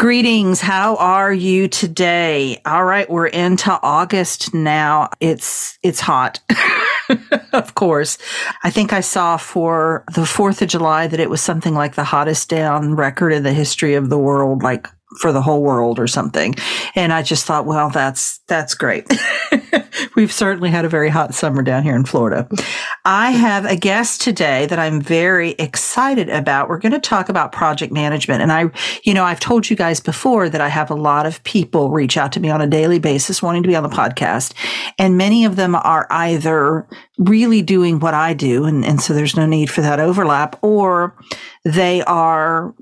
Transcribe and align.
Greetings. 0.00 0.62
How 0.62 0.96
are 0.96 1.30
you 1.30 1.68
today? 1.68 2.62
All 2.64 2.86
right, 2.86 3.08
we're 3.10 3.26
into 3.26 3.70
August 3.82 4.54
now. 4.54 5.10
It's 5.20 5.78
it's 5.82 6.00
hot. 6.00 6.40
of 7.52 7.74
course. 7.74 8.16
I 8.64 8.70
think 8.70 8.94
I 8.94 9.00
saw 9.00 9.36
for 9.36 10.04
the 10.14 10.22
4th 10.22 10.62
of 10.62 10.68
July 10.68 11.06
that 11.06 11.20
it 11.20 11.28
was 11.28 11.42
something 11.42 11.74
like 11.74 11.96
the 11.96 12.04
hottest 12.04 12.50
on 12.50 12.96
record 12.96 13.34
in 13.34 13.42
the 13.42 13.52
history 13.52 13.92
of 13.92 14.08
the 14.08 14.18
world 14.18 14.62
like 14.62 14.88
for 15.18 15.32
the 15.32 15.42
whole 15.42 15.62
world 15.62 15.98
or 15.98 16.06
something. 16.06 16.54
And 16.94 17.12
I 17.12 17.22
just 17.22 17.44
thought, 17.44 17.66
well, 17.66 17.90
that's 17.90 18.38
that's 18.46 18.74
great. 18.74 19.06
We've 20.16 20.32
certainly 20.32 20.70
had 20.70 20.84
a 20.84 20.88
very 20.88 21.08
hot 21.08 21.34
summer 21.34 21.62
down 21.62 21.82
here 21.82 21.96
in 21.96 22.04
Florida. 22.04 22.48
I 23.04 23.30
have 23.32 23.64
a 23.64 23.76
guest 23.76 24.20
today 24.20 24.66
that 24.66 24.78
I'm 24.78 25.00
very 25.00 25.50
excited 25.52 26.28
about. 26.28 26.68
We're 26.68 26.78
going 26.78 26.92
to 26.92 27.00
talk 27.00 27.28
about 27.28 27.52
project 27.52 27.92
management. 27.92 28.42
And 28.42 28.52
I, 28.52 28.70
you 29.04 29.14
know, 29.14 29.24
I've 29.24 29.40
told 29.40 29.68
you 29.68 29.76
guys 29.76 30.00
before 30.00 30.48
that 30.48 30.60
I 30.60 30.68
have 30.68 30.90
a 30.90 30.94
lot 30.94 31.26
of 31.26 31.42
people 31.44 31.90
reach 31.90 32.16
out 32.16 32.32
to 32.32 32.40
me 32.40 32.50
on 32.50 32.60
a 32.60 32.66
daily 32.66 32.98
basis 32.98 33.42
wanting 33.42 33.62
to 33.62 33.68
be 33.68 33.76
on 33.76 33.82
the 33.82 33.88
podcast. 33.88 34.54
And 34.98 35.16
many 35.16 35.44
of 35.44 35.56
them 35.56 35.74
are 35.74 36.06
either 36.10 36.86
really 37.18 37.62
doing 37.62 38.00
what 38.00 38.14
I 38.14 38.32
do, 38.32 38.64
and, 38.64 38.84
and 38.84 39.00
so 39.00 39.12
there's 39.12 39.36
no 39.36 39.46
need 39.46 39.70
for 39.70 39.82
that 39.82 40.00
overlap, 40.00 40.58
or 40.62 41.14
they 41.64 42.02
are 42.04 42.74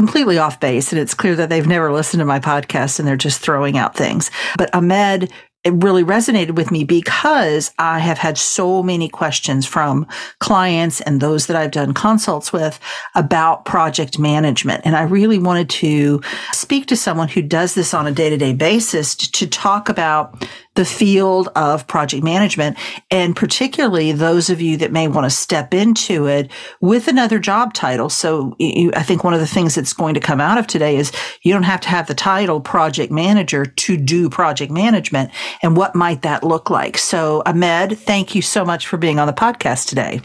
completely 0.00 0.38
off 0.38 0.58
base 0.58 0.92
and 0.92 0.98
it's 0.98 1.12
clear 1.12 1.36
that 1.36 1.50
they've 1.50 1.66
never 1.66 1.92
listened 1.92 2.20
to 2.22 2.24
my 2.24 2.40
podcast 2.40 2.98
and 2.98 3.06
they're 3.06 3.18
just 3.18 3.42
throwing 3.42 3.76
out 3.76 3.94
things. 3.94 4.30
But 4.56 4.74
Ahmed 4.74 5.30
it 5.62 5.74
really 5.84 6.02
resonated 6.02 6.52
with 6.52 6.70
me 6.70 6.84
because 6.84 7.70
I 7.78 7.98
have 7.98 8.16
had 8.16 8.38
so 8.38 8.82
many 8.82 9.10
questions 9.10 9.66
from 9.66 10.06
clients 10.38 11.02
and 11.02 11.20
those 11.20 11.48
that 11.48 11.56
I've 11.56 11.70
done 11.70 11.92
consults 11.92 12.50
with 12.50 12.80
about 13.14 13.66
project 13.66 14.18
management. 14.18 14.80
And 14.86 14.96
I 14.96 15.02
really 15.02 15.38
wanted 15.38 15.68
to 15.68 16.22
speak 16.52 16.86
to 16.86 16.96
someone 16.96 17.28
who 17.28 17.42
does 17.42 17.74
this 17.74 17.92
on 17.92 18.06
a 18.06 18.12
day 18.12 18.30
to 18.30 18.38
day 18.38 18.54
basis 18.54 19.14
to, 19.14 19.50
talk 19.50 19.88
about 19.90 20.46
the 20.74 20.84
field 20.84 21.48
of 21.56 21.86
project 21.86 22.22
management 22.22 22.78
and 23.10 23.34
particularly 23.34 24.12
those 24.12 24.50
of 24.50 24.60
you 24.60 24.76
that 24.76 24.92
may 24.92 25.08
want 25.08 25.24
to 25.24 25.30
step 25.30 25.74
into 25.74 26.26
it 26.26 26.50
with 26.80 27.08
another 27.08 27.38
job 27.38 27.74
title. 27.74 28.08
So 28.08 28.54
you, 28.58 28.92
I 28.94 29.02
think 29.02 29.24
one 29.24 29.34
of 29.34 29.40
the 29.40 29.46
things 29.46 29.74
that's 29.74 29.92
going 29.92 30.14
to 30.14 30.20
come 30.20 30.40
out 30.40 30.58
of 30.58 30.66
today 30.66 30.96
is 30.96 31.12
you 31.42 31.52
don't 31.52 31.64
have 31.64 31.80
to 31.80 31.88
have 31.88 32.06
the 32.06 32.14
title 32.14 32.60
project 32.60 33.10
manager 33.10 33.66
to 33.66 33.96
do 33.96 34.30
project 34.30 34.70
management. 34.70 35.30
And 35.62 35.76
what 35.76 35.94
might 35.94 36.22
that 36.22 36.44
look 36.44 36.70
like? 36.70 36.98
So 36.98 37.42
Ahmed, 37.46 37.98
thank 37.98 38.34
you 38.34 38.42
so 38.42 38.64
much 38.64 38.86
for 38.86 38.96
being 38.96 39.18
on 39.18 39.26
the 39.26 39.32
podcast 39.32 39.88
today. 39.88 40.20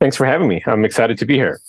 Thanks 0.00 0.16
for 0.16 0.26
having 0.26 0.48
me. 0.48 0.62
I'm 0.66 0.84
excited 0.84 1.16
to 1.18 1.26
be 1.26 1.34
here. 1.34 1.60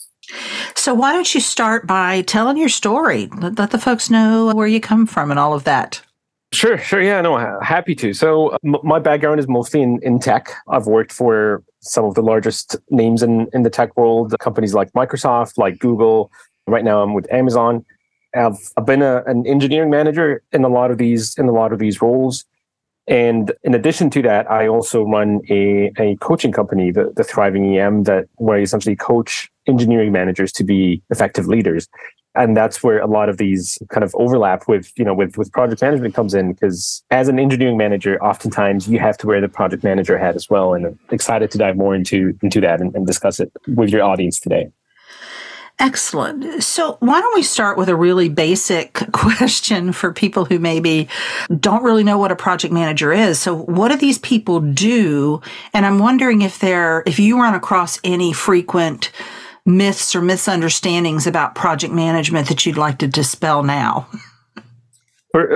So 0.76 0.94
why 0.94 1.14
don't 1.14 1.34
you 1.34 1.40
start 1.40 1.88
by 1.88 2.22
telling 2.24 2.58
your 2.58 2.70
story? 2.70 3.28
Let, 3.28 3.58
let 3.58 3.72
the 3.72 3.80
folks 3.80 4.10
know 4.10 4.54
where 4.54 4.68
you 4.68 4.82
come 4.82 5.06
from 5.06 5.32
and 5.32 5.40
all 5.40 5.54
of 5.54 5.64
that. 5.64 6.02
Sure, 6.54 6.78
sure. 6.78 7.02
Yeah, 7.02 7.22
no, 7.22 7.38
happy 7.62 7.94
to. 7.96 8.14
So 8.14 8.58
m- 8.66 8.78
my 8.84 9.00
background 9.00 9.40
is 9.40 9.48
mostly 9.48 9.82
in, 9.82 10.00
in 10.02 10.20
tech. 10.20 10.50
I've 10.70 10.88
worked 10.88 11.12
for 11.12 11.64
some 11.82 12.06
of 12.06 12.16
the 12.16 12.22
largest 12.22 12.76
names 12.90 13.22
in, 13.22 13.48
in 13.54 13.64
the 13.64 13.70
tech 13.70 13.96
world, 13.98 14.34
companies 14.40 14.74
like 14.74 14.92
Microsoft, 14.94 15.58
like 15.58 15.78
Google. 15.80 16.32
Right 16.66 16.86
now 16.86 17.04
I'm 17.04 17.14
with 17.14 17.32
Amazon. 17.34 17.86
I've, 18.34 18.58
I've 18.78 18.86
been 18.86 19.02
a, 19.02 19.24
an 19.26 19.46
engineering 19.46 19.90
manager 19.90 20.42
in 20.52 20.64
a 20.64 20.70
lot 20.70 20.90
of 20.90 20.98
these 20.98 21.38
in 21.38 21.48
a 21.48 21.52
lot 21.52 21.74
of 21.74 21.80
these 21.80 22.02
roles. 22.02 22.46
And 23.08 23.54
in 23.64 23.74
addition 23.74 24.10
to 24.12 24.22
that, 24.24 24.50
I 24.52 24.68
also 24.68 25.04
run 25.04 25.42
a, 25.50 25.92
a 25.98 26.18
coaching 26.18 26.52
company, 26.52 26.92
the, 26.92 27.14
the 27.16 27.24
Thriving 27.24 27.78
EM, 27.78 28.04
that 28.04 28.26
where 28.36 28.58
I 28.58 28.62
essentially 28.62 28.98
coach 28.98 29.50
engineering 29.66 30.12
managers 30.12 30.52
to 30.54 30.64
be 30.64 31.02
effective 31.10 31.48
leaders 31.48 31.88
and 32.38 32.56
that's 32.56 32.84
where 32.84 33.00
a 33.00 33.08
lot 33.08 33.30
of 33.30 33.38
these 33.38 33.78
kind 33.90 34.04
of 34.04 34.14
overlap 34.16 34.68
with 34.68 34.92
you 34.98 35.04
know 35.04 35.14
with 35.14 35.38
with 35.38 35.52
project 35.52 35.82
management 35.82 36.14
comes 36.14 36.34
in 36.34 36.54
because 36.54 37.04
as 37.12 37.28
an 37.28 37.40
engineering 37.40 37.78
manager 37.78 38.22
oftentimes 38.24 38.88
you 38.88 39.00
have 39.00 39.18
to 39.18 39.28
wear 39.28 39.42
the 39.42 39.50
project 39.50 39.84
manager 39.84 40.18
hat 40.18 40.36
as 40.36 40.50
well 40.50 40.74
and 40.74 40.86
I'm 40.86 41.00
excited 41.12 41.52
to 41.52 41.58
dive 41.58 41.76
more 41.76 41.96
into 41.96 42.38
into 42.42 42.62
that 42.62 42.82
and, 42.82 42.96
and 42.96 43.06
discuss 43.06 43.40
it 43.40 43.52
with 43.68 43.90
your 43.90 44.04
audience 44.04 44.40
today 44.40 44.72
Excellent. 45.80 46.64
So, 46.64 46.98
why 47.02 47.22
don't 47.22 47.36
we 47.36 47.44
start 47.44 47.78
with 47.78 47.88
a 47.88 47.96
really 47.96 48.30
basic 48.30 48.94
question 49.12 49.92
for 49.92 50.12
people 50.12 50.44
who 50.44 50.58
maybe 50.58 51.08
don't 51.60 51.84
really 51.84 52.04
know 52.04 52.18
what 52.18 52.32
a 52.32 52.36
project 52.36 52.74
manager 52.74 53.14
is? 53.14 53.38
So, 53.38 53.56
what 53.56 53.90
do 53.90 53.98
these 53.98 54.18
people 54.18 54.60
do? 54.60 55.40
And 55.76 55.86
I'm 55.86 56.00
wondering 56.00 56.42
if 56.42 56.58
they're, 56.58 57.04
if 57.06 57.20
you 57.20 57.40
run 57.40 57.54
across 57.54 58.00
any 58.04 58.34
frequent 58.34 59.12
myths 59.68 60.16
or 60.16 60.22
misunderstandings 60.22 61.28
about 61.28 61.54
project 61.54 61.94
management 61.94 62.48
that 62.48 62.66
you'd 62.66 62.78
like 62.78 62.98
to 63.00 63.08
dispel 63.08 63.62
now? 63.62 64.08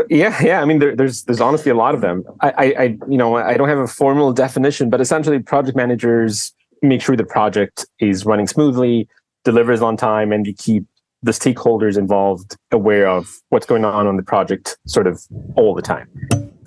yeah, 0.10 0.38
yeah. 0.44 0.62
I 0.62 0.66
mean, 0.66 0.80
there, 0.80 0.96
there's 0.96 1.24
there's 1.24 1.42
honestly 1.42 1.72
a 1.72 1.76
lot 1.76 1.96
of 1.96 2.02
them. 2.02 2.24
I, 2.42 2.50
I, 2.50 2.64
I, 2.64 2.84
you 3.10 3.18
know, 3.18 3.38
I 3.38 3.58
don't 3.58 3.70
have 3.70 3.80
a 3.80 3.88
formal 3.88 4.34
definition, 4.34 4.90
but 4.90 5.02
essentially, 5.02 5.40
project 5.40 5.76
managers 5.76 6.54
make 6.84 7.02
sure 7.02 7.16
the 7.16 7.24
project 7.24 7.86
is 8.00 8.26
running 8.26 8.48
smoothly, 8.48 9.08
delivers 9.44 9.82
on 9.82 9.98
time, 9.98 10.32
and 10.32 10.46
you 10.46 10.54
keep 10.54 10.86
the 11.24 11.32
stakeholders 11.32 11.98
involved 11.98 12.58
aware 12.72 13.08
of 13.08 13.28
what's 13.50 13.66
going 13.66 13.86
on 13.86 14.08
on 14.08 14.18
the 14.18 14.24
project, 14.24 14.78
sort 14.88 15.08
of 15.08 15.22
all 15.56 15.74
the 15.74 15.82
time. 15.82 16.08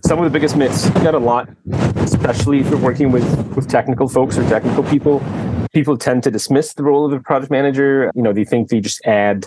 Some 0.07 0.19
of 0.19 0.25
the 0.25 0.31
biggest 0.31 0.57
myths, 0.57 0.89
got 0.91 1.15
a 1.15 1.19
lot, 1.19 1.49
especially 1.97 2.61
if 2.61 2.69
you're 2.69 2.79
working 2.79 3.13
with 3.13 3.25
with 3.55 3.69
technical 3.69 4.09
folks 4.09 4.39
or 4.39 4.49
technical 4.49 4.83
people 4.83 5.21
people 5.75 5.99
tend 5.99 6.23
to 6.23 6.31
dismiss 6.31 6.75
the 6.75 6.85
role 6.85 7.05
of 7.05 7.11
the 7.11 7.21
project 7.21 7.51
manager. 7.51 8.11
You 8.15 8.23
know, 8.23 8.33
they 8.33 8.45
think 8.45 8.69
they 8.69 8.81
just 8.81 9.05
add 9.05 9.47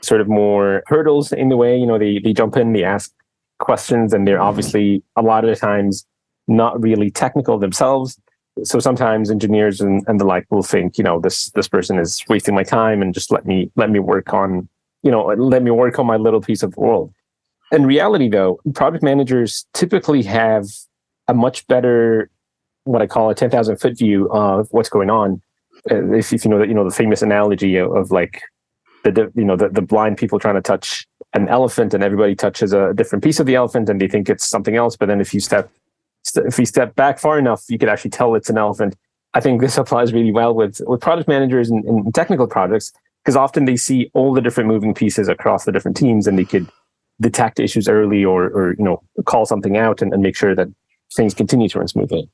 sort 0.00 0.20
of 0.20 0.28
more 0.28 0.82
hurdles 0.86 1.32
in 1.32 1.48
the 1.48 1.56
way. 1.56 1.76
You 1.76 1.86
know, 1.86 1.98
they 1.98 2.18
they 2.18 2.32
jump 2.32 2.56
in, 2.56 2.72
they 2.72 2.84
ask 2.84 3.12
questions, 3.58 4.12
and 4.12 4.26
they're 4.26 4.40
obviously 4.40 5.02
a 5.16 5.22
lot 5.22 5.44
of 5.44 5.50
the 5.50 5.56
times 5.56 6.06
not 6.48 6.80
really 6.80 7.10
technical 7.10 7.58
themselves. 7.58 8.18
So 8.62 8.78
sometimes 8.78 9.30
engineers 9.30 9.80
and, 9.80 10.02
and 10.06 10.18
the 10.18 10.24
like 10.24 10.46
will 10.50 10.62
think, 10.62 10.96
you 10.96 11.04
know, 11.04 11.20
this 11.20 11.50
this 11.50 11.68
person 11.68 11.98
is 11.98 12.22
wasting 12.28 12.54
my 12.54 12.62
time 12.62 13.02
and 13.02 13.12
just 13.12 13.30
let 13.30 13.44
me 13.44 13.70
let 13.76 13.90
me 13.90 13.98
work 13.98 14.32
on, 14.32 14.68
you 15.02 15.10
know, 15.10 15.24
let 15.24 15.62
me 15.62 15.70
work 15.70 15.98
on 15.98 16.06
my 16.06 16.16
little 16.16 16.40
piece 16.40 16.62
of 16.62 16.72
the 16.74 16.80
world. 16.80 17.12
In 17.72 17.84
reality, 17.84 18.28
though, 18.28 18.60
project 18.74 19.02
managers 19.02 19.66
typically 19.74 20.22
have 20.22 20.66
a 21.28 21.34
much 21.34 21.66
better 21.66 22.30
what 22.84 23.02
I 23.02 23.08
call 23.08 23.28
a 23.28 23.34
10,000 23.34 23.76
foot 23.78 23.98
view 23.98 24.30
of 24.30 24.68
what's 24.70 24.88
going 24.88 25.10
on 25.10 25.42
uh, 25.90 26.12
if, 26.12 26.32
if 26.32 26.44
you 26.44 26.50
know 26.50 26.58
that 26.58 26.68
you 26.68 26.74
know 26.74 26.84
the 26.84 26.94
famous 26.94 27.22
analogy 27.22 27.76
of, 27.76 28.10
like 28.10 28.42
the 29.04 29.30
you 29.34 29.44
know 29.44 29.56
the, 29.56 29.68
the 29.68 29.82
blind 29.82 30.18
people 30.18 30.38
trying 30.38 30.54
to 30.54 30.60
touch 30.60 31.06
an 31.32 31.48
elephant 31.48 31.94
and 31.94 32.02
everybody 32.02 32.34
touches 32.34 32.72
a 32.72 32.92
different 32.94 33.22
piece 33.22 33.38
of 33.38 33.46
the 33.46 33.54
elephant 33.54 33.88
and 33.88 34.00
they 34.00 34.08
think 34.08 34.28
it's 34.28 34.46
something 34.46 34.76
else 34.76 34.96
but 34.96 35.06
then 35.06 35.20
if 35.20 35.32
you 35.32 35.40
step 35.40 35.70
if 36.36 36.58
you 36.58 36.66
step 36.66 36.94
back 36.96 37.18
far 37.18 37.38
enough 37.38 37.64
you 37.68 37.78
could 37.78 37.88
actually 37.88 38.10
tell 38.10 38.34
it's 38.34 38.50
an 38.50 38.58
elephant. 38.58 38.96
I 39.34 39.40
think 39.40 39.60
this 39.60 39.76
applies 39.76 40.12
really 40.12 40.32
well 40.32 40.54
with 40.54 40.80
with 40.86 41.00
product 41.00 41.28
managers 41.28 41.70
and, 41.70 41.84
and 41.84 42.14
technical 42.14 42.46
projects 42.46 42.92
because 43.22 43.36
often 43.36 43.64
they 43.64 43.76
see 43.76 44.10
all 44.14 44.32
the 44.32 44.40
different 44.40 44.68
moving 44.68 44.94
pieces 44.94 45.28
across 45.28 45.64
the 45.64 45.72
different 45.72 45.96
teams 45.96 46.26
and 46.26 46.38
they 46.38 46.44
could 46.44 46.66
detect 47.20 47.60
issues 47.60 47.88
early 47.88 48.24
or 48.24 48.46
or 48.46 48.74
you 48.78 48.84
know 48.84 49.02
call 49.24 49.46
something 49.46 49.76
out 49.76 50.02
and, 50.02 50.12
and 50.12 50.22
make 50.22 50.36
sure 50.36 50.54
that 50.54 50.68
things 51.14 51.34
continue 51.34 51.68
to 51.68 51.78
run 51.78 51.88
smoothly 51.88 52.28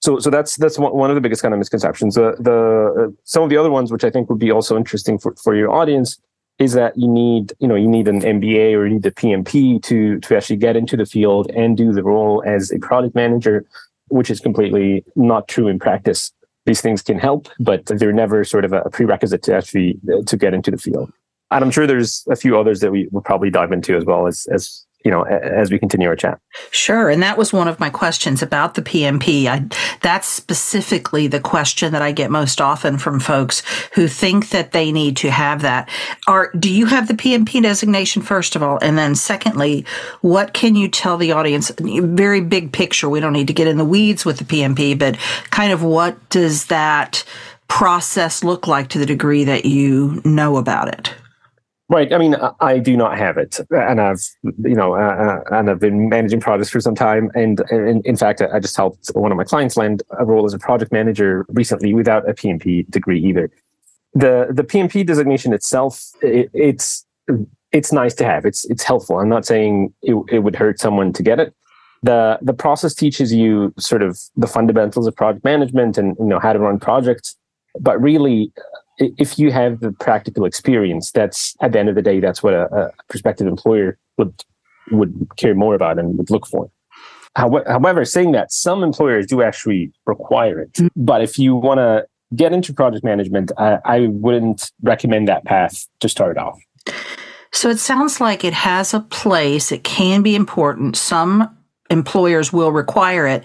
so 0.00 0.18
so 0.18 0.30
that's 0.30 0.56
that's 0.56 0.78
one 0.78 1.10
of 1.10 1.14
the 1.14 1.20
biggest 1.20 1.42
kind 1.42 1.52
of 1.52 1.58
misconceptions. 1.58 2.16
Uh, 2.16 2.32
the 2.38 3.08
uh, 3.08 3.12
some 3.24 3.42
of 3.42 3.50
the 3.50 3.56
other 3.58 3.70
ones, 3.70 3.92
which 3.92 4.02
I 4.02 4.10
think 4.10 4.30
would 4.30 4.38
be 4.38 4.50
also 4.50 4.76
interesting 4.76 5.18
for, 5.18 5.34
for 5.36 5.54
your 5.54 5.70
audience, 5.70 6.18
is 6.58 6.72
that 6.72 6.96
you 6.96 7.06
need 7.06 7.52
you 7.60 7.68
know 7.68 7.74
you 7.74 7.86
need 7.86 8.08
an 8.08 8.22
MBA 8.22 8.74
or 8.74 8.86
you 8.86 8.94
need 8.94 9.02
the 9.02 9.10
PMP 9.10 9.82
to 9.84 10.18
to 10.20 10.36
actually 10.36 10.56
get 10.56 10.74
into 10.74 10.96
the 10.96 11.04
field 11.04 11.50
and 11.50 11.76
do 11.76 11.92
the 11.92 12.02
role 12.02 12.42
as 12.46 12.72
a 12.72 12.78
product 12.78 13.14
manager, 13.14 13.66
which 14.08 14.30
is 14.30 14.40
completely 14.40 15.04
not 15.16 15.48
true 15.48 15.68
in 15.68 15.78
practice. 15.78 16.32
these 16.64 16.80
things 16.80 17.02
can 17.02 17.18
help, 17.18 17.48
but 17.58 17.84
they're 17.86 18.12
never 18.12 18.42
sort 18.44 18.64
of 18.64 18.72
a 18.72 18.88
prerequisite 18.90 19.42
to 19.42 19.54
actually 19.54 19.98
to 20.26 20.36
get 20.36 20.54
into 20.54 20.70
the 20.70 20.78
field. 20.78 21.12
And 21.50 21.62
I'm 21.62 21.70
sure 21.70 21.86
there's 21.86 22.24
a 22.30 22.36
few 22.36 22.58
others 22.58 22.80
that 22.80 22.90
we 22.90 23.08
will 23.10 23.22
probably 23.22 23.50
dive 23.50 23.72
into 23.72 23.96
as 23.96 24.04
well 24.06 24.26
as 24.26 24.46
as 24.50 24.86
you 25.04 25.10
know 25.10 25.22
as 25.22 25.70
we 25.70 25.78
continue 25.78 26.08
our 26.08 26.16
chat. 26.16 26.40
Sure. 26.70 27.08
And 27.08 27.22
that 27.22 27.38
was 27.38 27.52
one 27.52 27.68
of 27.68 27.80
my 27.80 27.90
questions 27.90 28.42
about 28.42 28.74
the 28.74 28.82
pmp 28.82 29.46
I, 29.46 29.66
that's 30.02 30.26
specifically 30.26 31.26
the 31.26 31.40
question 31.40 31.92
that 31.92 32.02
i 32.02 32.12
get 32.12 32.30
most 32.30 32.60
often 32.60 32.98
from 32.98 33.20
folks 33.20 33.62
who 33.94 34.08
think 34.08 34.50
that 34.50 34.72
they 34.72 34.92
need 34.92 35.16
to 35.18 35.30
have 35.30 35.62
that. 35.62 35.88
Are 36.26 36.52
do 36.58 36.70
you 36.72 36.86
have 36.86 37.08
the 37.08 37.14
pmp 37.14 37.62
designation 37.62 38.22
first 38.22 38.56
of 38.56 38.62
all? 38.62 38.78
And 38.82 38.98
then 38.98 39.14
secondly 39.14 39.84
what 40.20 40.52
can 40.52 40.74
you 40.74 40.88
tell 40.88 41.16
the 41.16 41.32
audience? 41.32 41.70
Very 41.78 42.40
big 42.40 42.72
picture. 42.72 43.08
We 43.08 43.20
don't 43.20 43.32
need 43.32 43.48
to 43.48 43.54
get 43.54 43.66
in 43.66 43.78
the 43.78 43.84
weeds 43.84 44.24
with 44.24 44.38
the 44.38 44.44
pmp 44.44 44.98
but 44.98 45.16
kind 45.50 45.72
of 45.72 45.82
what 45.82 46.28
does 46.30 46.66
that 46.66 47.24
process 47.68 48.42
look 48.42 48.66
like 48.66 48.88
to 48.88 48.98
the 48.98 49.06
degree 49.06 49.44
that 49.44 49.64
you 49.64 50.20
know 50.24 50.56
about 50.56 50.88
it 50.88 51.14
Right. 51.90 52.12
I 52.12 52.18
mean, 52.18 52.36
I 52.60 52.78
do 52.78 52.96
not 52.96 53.18
have 53.18 53.36
it, 53.36 53.58
and 53.70 54.00
I've 54.00 54.24
you 54.44 54.76
know, 54.76 54.94
uh, 54.94 55.42
uh, 55.50 55.56
and 55.56 55.68
I've 55.68 55.80
been 55.80 56.08
managing 56.08 56.38
projects 56.38 56.70
for 56.70 56.80
some 56.80 56.94
time. 56.94 57.32
And, 57.34 57.58
and 57.68 58.06
in 58.06 58.16
fact, 58.16 58.40
I 58.40 58.60
just 58.60 58.76
helped 58.76 59.08
one 59.14 59.32
of 59.32 59.36
my 59.36 59.42
clients 59.42 59.76
land 59.76 60.04
a 60.16 60.24
role 60.24 60.46
as 60.46 60.54
a 60.54 60.58
project 60.60 60.92
manager 60.92 61.44
recently 61.48 61.92
without 61.92 62.28
a 62.30 62.32
PMP 62.32 62.88
degree 62.88 63.20
either. 63.20 63.50
The 64.14 64.46
the 64.52 64.62
PMP 64.62 65.04
designation 65.04 65.52
itself, 65.52 66.12
it, 66.22 66.48
it's 66.54 67.04
it's 67.72 67.92
nice 67.92 68.14
to 68.14 68.24
have. 68.24 68.46
It's 68.46 68.64
it's 68.66 68.84
helpful. 68.84 69.18
I'm 69.18 69.28
not 69.28 69.44
saying 69.44 69.92
it, 70.02 70.14
it 70.30 70.38
would 70.44 70.54
hurt 70.54 70.78
someone 70.78 71.12
to 71.14 71.24
get 71.24 71.40
it. 71.40 71.52
the 72.04 72.38
The 72.40 72.54
process 72.54 72.94
teaches 72.94 73.34
you 73.34 73.74
sort 73.80 74.02
of 74.02 74.16
the 74.36 74.46
fundamentals 74.46 75.08
of 75.08 75.16
project 75.16 75.44
management 75.44 75.98
and 75.98 76.16
you 76.20 76.26
know 76.26 76.38
how 76.38 76.52
to 76.52 76.60
run 76.60 76.78
projects. 76.78 77.36
But 77.80 78.00
really, 78.00 78.52
if 79.00 79.38
you 79.38 79.50
have 79.50 79.80
the 79.80 79.92
practical 79.92 80.44
experience, 80.44 81.10
that's 81.10 81.56
at 81.60 81.72
the 81.72 81.80
end 81.80 81.88
of 81.88 81.94
the 81.94 82.02
day, 82.02 82.20
that's 82.20 82.42
what 82.42 82.54
a, 82.54 82.64
a 82.74 82.90
prospective 83.08 83.46
employer 83.46 83.98
would 84.18 84.32
would 84.90 85.28
care 85.36 85.54
more 85.54 85.74
about 85.74 85.98
and 85.98 86.18
would 86.18 86.30
look 86.30 86.46
for. 86.46 86.70
However, 87.36 88.04
saying 88.04 88.32
that 88.32 88.52
some 88.52 88.82
employers 88.82 89.26
do 89.26 89.40
actually 89.40 89.92
require 90.04 90.60
it, 90.60 90.72
mm-hmm. 90.72 90.88
but 90.96 91.22
if 91.22 91.38
you 91.38 91.54
want 91.54 91.78
to 91.78 92.06
get 92.34 92.52
into 92.52 92.72
project 92.72 93.04
management, 93.04 93.52
I, 93.56 93.78
I 93.84 94.06
wouldn't 94.08 94.72
recommend 94.82 95.28
that 95.28 95.44
path 95.44 95.86
to 96.00 96.08
start 96.08 96.38
off. 96.38 96.58
So 97.52 97.68
it 97.68 97.78
sounds 97.78 98.20
like 98.20 98.44
it 98.44 98.52
has 98.52 98.94
a 98.94 99.00
place. 99.00 99.72
It 99.72 99.84
can 99.84 100.22
be 100.22 100.34
important. 100.34 100.96
Some 100.96 101.56
employers 101.88 102.52
will 102.52 102.72
require 102.72 103.26
it, 103.26 103.44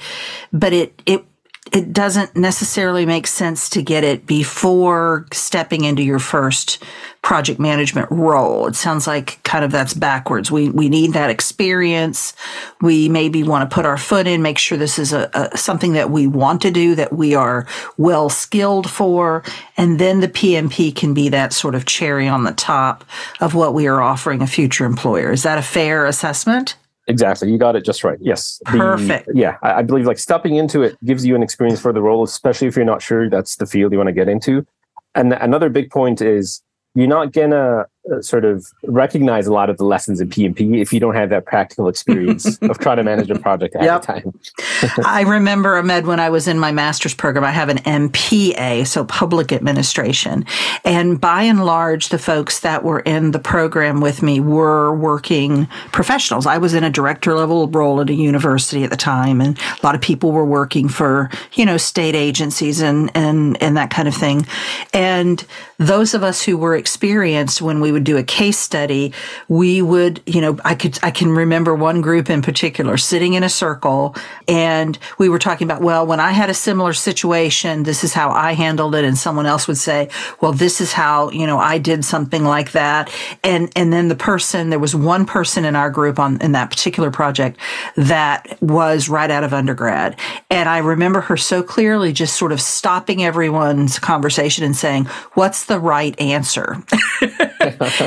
but 0.52 0.74
it 0.74 1.02
it 1.06 1.26
it 1.74 1.92
doesn't 1.92 2.36
necessarily 2.36 3.06
make 3.06 3.26
sense 3.26 3.70
to 3.72 3.82
get 3.82 4.04
it 4.04 4.28
before 4.28 5.26
stepping 5.32 5.84
into 5.84 6.04
your 6.04 6.20
first 6.20 6.84
project 7.24 7.60
management 7.60 8.08
role. 8.12 8.68
It 8.68 8.76
sounds 8.76 9.08
like 9.08 9.42
kind 9.42 9.66
of 9.66 9.72
that's 9.72 9.96
backwards. 9.96 10.52
We 10.52 10.70
we 10.70 10.90
need 10.90 11.14
that 11.14 11.32
experience. 11.32 12.36
We 12.82 13.10
maybe 13.10 13.42
want 13.42 13.68
to 13.68 13.74
put 13.74 13.86
our 13.86 13.98
foot 13.98 14.28
in, 14.28 14.44
make 14.44 14.60
sure 14.60 14.78
this 14.78 15.00
is 15.00 15.12
a, 15.12 15.30
a 15.34 15.58
something 15.58 15.94
that 15.94 16.12
we 16.12 16.28
want 16.28 16.62
to 16.62 16.72
do, 16.72 16.94
that 16.96 17.12
we 17.12 17.34
are 17.34 17.66
well 17.98 18.30
skilled 18.30 18.88
for, 18.88 19.44
and 19.76 20.00
then 20.00 20.20
the 20.20 20.28
PMP 20.28 20.96
can 20.96 21.16
be 21.16 21.30
that 21.30 21.52
sort 21.52 21.74
of 21.74 21.86
cherry 21.86 22.28
on 22.28 22.44
the 22.44 22.54
top 22.54 23.04
of 23.42 23.56
what 23.56 23.74
we 23.74 23.88
are 23.88 24.04
offering 24.04 24.44
a 24.44 24.48
future 24.48 24.86
employer. 24.86 25.32
Is 25.32 25.44
that 25.44 25.58
a 25.58 25.64
fair 25.64 26.06
assessment? 26.06 26.76
Exactly. 27.08 27.52
You 27.52 27.58
got 27.58 27.76
it 27.76 27.86
just 27.86 28.04
right. 28.04 28.18
Yes. 28.20 28.60
The, 28.66 28.78
Perfect. 28.78 29.30
Yeah. 29.34 29.58
I, 29.62 29.74
I, 29.74 29.82
believe 29.84 30.08
like 30.08 30.18
stepping 30.18 30.56
into 30.56 30.82
it 30.82 30.98
gives 31.06 31.26
you 31.26 31.36
an 31.36 31.44
experience 31.44 31.80
for 31.80 31.94
the 31.94 32.02
role, 32.02 32.24
especially 32.24 32.68
if 32.68 32.76
you're 32.76 32.86
not 32.86 33.02
sure 33.02 33.30
that's 33.30 33.58
the 33.58 33.68
field 33.68 33.92
you 33.92 34.00
want 34.00 34.08
to 34.08 34.14
get 34.14 34.28
into. 34.28 34.66
And 35.14 35.34
another 35.34 35.70
big 35.70 35.92
point 35.92 36.22
is 36.22 36.64
you're 36.96 37.08
not 37.08 37.32
gonna 37.32 37.58
uh, 37.58 37.84
Uh, 38.14 38.22
sort 38.22 38.46
of 38.46 38.72
recognize 38.84 39.48
a 39.48 39.52
lot 39.52 39.68
of 39.68 39.78
the 39.78 39.84
lessons 39.84 40.22
in 40.22 40.30
PMP 40.30 40.80
if 40.80 40.94
you 40.94 41.00
don't 41.00 41.16
have 41.16 41.32
that 41.32 41.44
practical 41.44 41.88
experience 41.88 42.56
of 42.62 42.78
trying 42.78 42.98
to 42.98 43.04
manage 43.04 43.32
a 43.32 43.40
project 43.40 43.76
at 43.76 43.82
yep. 43.82 44.04
a 44.04 44.06
time. 44.06 44.40
I 45.04 45.22
remember 45.22 45.76
Ahmed 45.76 46.06
when 46.06 46.20
I 46.20 46.30
was 46.30 46.48
in 46.48 46.60
my 46.60 46.72
master's 46.72 47.16
program, 47.16 47.44
I 47.44 47.50
have 47.50 47.68
an 47.68 47.80
MPA, 47.80 48.86
so 48.86 49.06
public 49.06 49.52
administration, 49.52 50.46
and 50.84 51.20
by 51.20 51.42
and 51.42 51.66
large, 51.66 52.10
the 52.10 52.20
folks 52.20 52.60
that 52.60 52.84
were 52.84 53.00
in 53.00 53.32
the 53.32 53.40
program 53.40 54.02
with 54.02 54.22
me 54.22 54.40
were 54.40 54.94
working 54.94 55.66
professionals. 55.92 56.46
I 56.46 56.60
was 56.60 56.76
in 56.76 56.84
a 56.84 56.92
director 56.92 57.34
level 57.34 57.68
role 57.70 58.00
at 58.02 58.12
a 58.12 58.14
university 58.14 58.84
at 58.84 58.92
the 58.92 58.98
time, 58.98 59.42
and 59.42 59.58
a 59.58 59.80
lot 59.84 59.96
of 59.96 60.02
people 60.02 60.32
were 60.32 60.46
working 60.46 60.90
for 60.90 61.32
you 61.54 61.66
know 61.66 61.78
state 61.78 62.14
agencies 62.14 62.82
and 62.82 63.10
and 63.16 63.60
and 63.64 63.76
that 63.78 63.90
kind 63.90 64.08
of 64.08 64.14
thing, 64.14 64.46
and 64.94 65.44
those 65.80 66.14
of 66.14 66.22
us 66.22 66.44
who 66.44 66.56
were 66.56 66.76
experienced 66.76 67.64
when 67.64 67.82
we 67.82 67.95
would 67.96 68.04
do 68.04 68.18
a 68.18 68.24
case 68.24 68.60
study, 68.60 69.14
we 69.48 69.82
would, 69.82 70.22
you 70.26 70.42
know, 70.42 70.60
I 70.66 70.76
could, 70.76 71.00
I 71.02 71.12
can 71.12 71.32
remember 71.32 71.74
one 71.74 72.02
group 72.02 72.30
in 72.30 72.42
particular 72.42 72.98
sitting 72.98 73.34
in 73.34 73.44
a 73.44 73.50
circle 73.50 74.16
and 74.48 75.00
we 75.18 75.30
were 75.30 75.40
talking 75.40 75.66
about, 75.66 75.82
well, 75.82 76.06
when 76.06 76.20
I 76.20 76.32
had 76.32 76.50
a 76.50 76.54
similar 76.54 76.94
situation, 76.94 77.84
this 77.84 78.04
is 78.04 78.14
how 78.14 78.30
I 78.32 78.52
handled 78.54 78.96
it. 78.96 79.06
And 79.06 79.18
someone 79.18 79.46
else 79.46 79.68
would 79.68 79.78
say, 79.78 80.10
well, 80.42 80.52
this 80.52 80.82
is 80.82 80.92
how, 80.92 81.30
you 81.32 81.48
know, 81.48 81.58
I 81.58 81.78
did 81.78 82.04
something 82.04 82.44
like 82.44 82.74
that. 82.74 83.10
And, 83.44 83.72
and 83.76 83.94
then 83.94 84.10
the 84.10 84.16
person, 84.16 84.70
there 84.70 84.80
was 84.80 84.94
one 84.94 85.26
person 85.26 85.64
in 85.64 85.76
our 85.76 85.90
group 85.90 86.20
on, 86.20 86.42
in 86.42 86.52
that 86.52 86.70
particular 86.70 87.12
project 87.12 87.60
that 87.96 88.58
was 88.62 89.08
right 89.08 89.32
out 89.32 89.46
of 89.46 89.54
undergrad. 89.54 90.20
And 90.50 90.68
I 90.68 90.80
remember 90.80 91.22
her 91.22 91.38
so 91.38 91.64
clearly 91.64 92.12
just 92.12 92.36
sort 92.36 92.52
of 92.52 92.60
stopping 92.60 93.24
everyone's 93.24 93.98
conversation 94.00 94.66
and 94.66 94.76
saying, 94.76 95.06
what's 95.34 95.66
the 95.66 95.80
right 95.80 96.20
answer? 96.20 96.84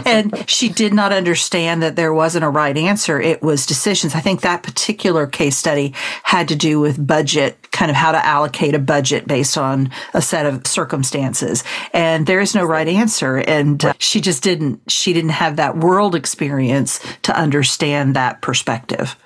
and 0.04 0.44
she 0.48 0.68
did 0.68 0.92
not 0.92 1.12
understand 1.12 1.82
that 1.82 1.96
there 1.96 2.12
wasn't 2.12 2.44
a 2.44 2.48
right 2.48 2.76
answer. 2.76 3.20
It 3.20 3.42
was 3.42 3.66
decisions. 3.66 4.14
I 4.14 4.20
think 4.20 4.40
that 4.40 4.62
particular 4.62 5.26
case 5.26 5.56
study 5.56 5.94
had 6.22 6.48
to 6.48 6.56
do 6.56 6.80
with 6.80 7.04
budget, 7.06 7.70
kind 7.70 7.90
of 7.90 7.96
how 7.96 8.12
to 8.12 8.24
allocate 8.24 8.74
a 8.74 8.78
budget 8.78 9.26
based 9.26 9.58
on 9.58 9.90
a 10.14 10.22
set 10.22 10.46
of 10.46 10.66
circumstances. 10.66 11.64
And 11.92 12.26
there 12.26 12.40
is 12.40 12.54
no 12.54 12.64
right 12.64 12.88
answer. 12.88 13.36
And 13.38 13.84
uh, 13.84 13.92
she 13.98 14.20
just 14.20 14.42
didn't, 14.42 14.90
she 14.90 15.12
didn't 15.12 15.30
have 15.30 15.56
that 15.56 15.78
world 15.78 16.14
experience 16.14 17.00
to 17.22 17.38
understand 17.38 18.16
that 18.16 18.42
perspective. 18.42 19.16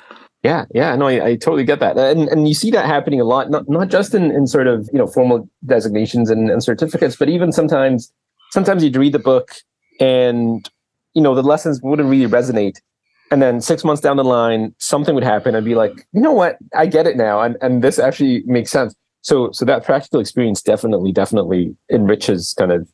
Yeah, 0.42 0.64
yeah, 0.74 0.96
no, 0.96 1.06
I, 1.06 1.24
I, 1.24 1.36
totally 1.36 1.62
get 1.62 1.78
that, 1.78 1.96
and 1.96 2.28
and 2.28 2.48
you 2.48 2.54
see 2.54 2.72
that 2.72 2.84
happening 2.84 3.20
a 3.20 3.24
lot, 3.24 3.48
not 3.48 3.68
not 3.68 3.90
just 3.90 4.12
in, 4.12 4.32
in 4.32 4.48
sort 4.48 4.66
of 4.66 4.90
you 4.92 4.98
know 4.98 5.06
formal 5.06 5.48
designations 5.64 6.30
and, 6.30 6.50
and 6.50 6.64
certificates, 6.64 7.14
but 7.14 7.28
even 7.28 7.52
sometimes 7.52 8.12
sometimes 8.50 8.82
you'd 8.82 8.96
read 8.96 9.12
the 9.12 9.20
book 9.20 9.52
and 10.00 10.68
you 11.14 11.22
know 11.22 11.34
the 11.34 11.42
lessons 11.42 11.80
wouldn't 11.82 12.08
really 12.08 12.30
resonate. 12.30 12.80
And 13.30 13.40
then 13.40 13.62
six 13.62 13.82
months 13.82 14.02
down 14.02 14.18
the 14.18 14.24
line 14.24 14.74
something 14.78 15.14
would 15.14 15.24
happen. 15.24 15.54
And 15.54 15.64
be 15.64 15.74
like 15.74 16.06
you 16.12 16.20
know 16.20 16.32
what? 16.32 16.58
I 16.74 16.86
get 16.86 17.06
it 17.06 17.16
now. 17.16 17.40
And 17.40 17.56
and 17.60 17.82
this 17.82 17.98
actually 17.98 18.42
makes 18.46 18.70
sense. 18.70 18.94
So 19.22 19.50
so 19.52 19.64
that 19.64 19.84
practical 19.84 20.20
experience 20.20 20.62
definitely 20.62 21.12
definitely 21.12 21.76
enriches 21.90 22.54
kind 22.58 22.72
of 22.72 22.88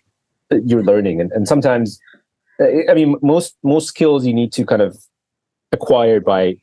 uh, 0.52 0.56
your 0.64 0.82
learning. 0.82 1.20
And, 1.20 1.32
and 1.32 1.48
sometimes 1.48 1.98
uh, 2.60 2.90
i 2.90 2.94
mean 2.94 3.16
most 3.22 3.56
most 3.62 3.88
skills 3.88 4.26
you 4.26 4.34
need 4.34 4.52
to 4.52 4.64
kind 4.64 4.82
of 4.82 4.98
acquire 5.72 6.20
by 6.20 6.56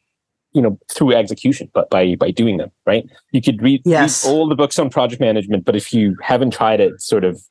you 0.54 0.62
know 0.62 0.78
through 0.92 1.14
execution 1.14 1.70
but 1.74 1.90
by 1.90 2.16
by 2.16 2.32
doing 2.32 2.58
them 2.58 2.72
right? 2.86 3.06
You 3.32 3.42
could 3.42 3.62
read, 3.62 3.82
yes. 3.86 4.26
read 4.26 4.32
all 4.32 4.48
the 4.48 4.56
books 4.56 4.80
on 4.80 4.90
project 4.90 5.22
management 5.22 5.66
but 5.66 5.76
if 5.76 5.94
you 5.94 6.16
haven't 6.22 6.52
tried 6.52 6.80
it 6.80 7.02
sort 7.02 7.24
of 7.24 7.42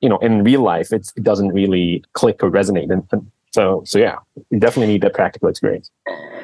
you 0.00 0.08
know 0.08 0.18
in 0.18 0.44
real 0.44 0.62
life 0.62 0.92
it 0.92 1.10
doesn't 1.22 1.48
really 1.48 2.04
click 2.12 2.42
or 2.42 2.50
resonate. 2.50 2.90
And, 2.90 3.30
so 3.50 3.82
so 3.86 3.98
yeah 3.98 4.18
you 4.50 4.60
definitely 4.60 4.92
need 4.92 5.00
that 5.00 5.14
practical 5.14 5.48
experience 5.48 5.90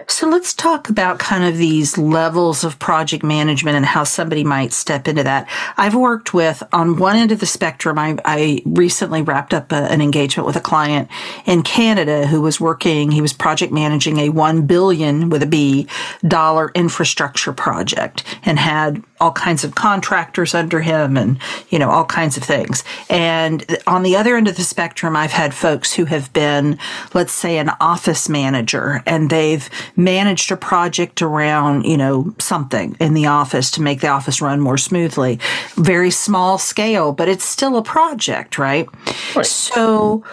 so 0.09 0.29
let's 0.29 0.55
talk 0.55 0.89
about 0.89 1.19
kind 1.19 1.45
of 1.45 1.57
these 1.57 1.97
levels 1.99 2.65
of 2.65 2.79
project 2.79 3.25
management 3.25 3.77
and 3.77 3.87
how 3.87 4.05
somebody 4.05 4.45
might 4.45 4.73
step 4.73 5.09
into 5.09 5.23
that. 5.23 5.49
I've 5.77 5.95
worked 5.95 6.35
with 6.35 6.63
on 6.73 6.97
one 6.97 7.17
end 7.17 7.33
of 7.33 7.41
the 7.41 7.47
spectrum. 7.47 7.99
I, 7.99 8.17
I 8.25 8.63
recently 8.65 9.23
wrapped 9.23 9.55
up 9.55 9.73
a, 9.73 9.91
an 9.91 10.01
engagement 10.01 10.47
with 10.47 10.57
a 10.57 10.61
client 10.61 11.09
in 11.47 11.63
Canada 11.63 12.27
who 12.27 12.41
was 12.41 12.61
working. 12.61 13.11
He 13.11 13.21
was 13.21 13.33
project 13.33 13.73
managing 13.73 14.19
a 14.19 14.29
one 14.29 14.67
billion 14.67 15.29
with 15.31 15.43
a 15.43 15.47
B 15.47 15.89
dollar 16.27 16.71
infrastructure 16.75 17.53
project 17.53 18.25
and 18.45 18.59
had 18.59 19.03
all 19.21 19.33
kinds 19.33 19.65
of 19.65 19.75
contractors 19.75 20.55
under 20.55 20.81
him 20.81 21.17
and, 21.17 21.39
you 21.71 21.79
know, 21.79 21.89
all 21.89 22.05
kinds 22.05 22.37
of 22.37 22.43
things. 22.43 22.85
And 23.09 23.65
on 23.87 24.03
the 24.03 24.17
other 24.17 24.37
end 24.37 24.49
of 24.49 24.57
the 24.57 24.63
spectrum, 24.63 25.17
I've 25.17 25.33
had 25.33 25.55
folks 25.55 25.95
who 25.95 26.05
have 26.07 26.33
been, 26.33 26.79
let's 27.15 27.33
say, 27.33 27.59
an 27.59 27.71
office 27.81 28.29
manager 28.29 29.03
and 29.07 29.31
they've 29.31 29.69
managed 29.97 30.51
a 30.51 30.57
project 30.57 31.23
around, 31.23 31.85
you 31.85 31.97
know, 31.97 32.35
something 32.39 32.97
in 33.01 33.15
the 33.15 33.27
office 33.27 33.71
to 33.73 33.83
make 33.83 34.01
the 34.01 34.09
office 34.09 34.41
run 34.41 34.61
more 34.61 34.79
smoothly. 34.79 35.39
Very 35.77 36.11
small 36.11 36.59
scale, 36.59 37.13
but 37.13 37.29
it's 37.29 37.45
still 37.45 37.77
a 37.77 37.83
project, 37.83 38.59
right? 38.59 38.89
right. 39.35 39.47
So, 39.47 40.25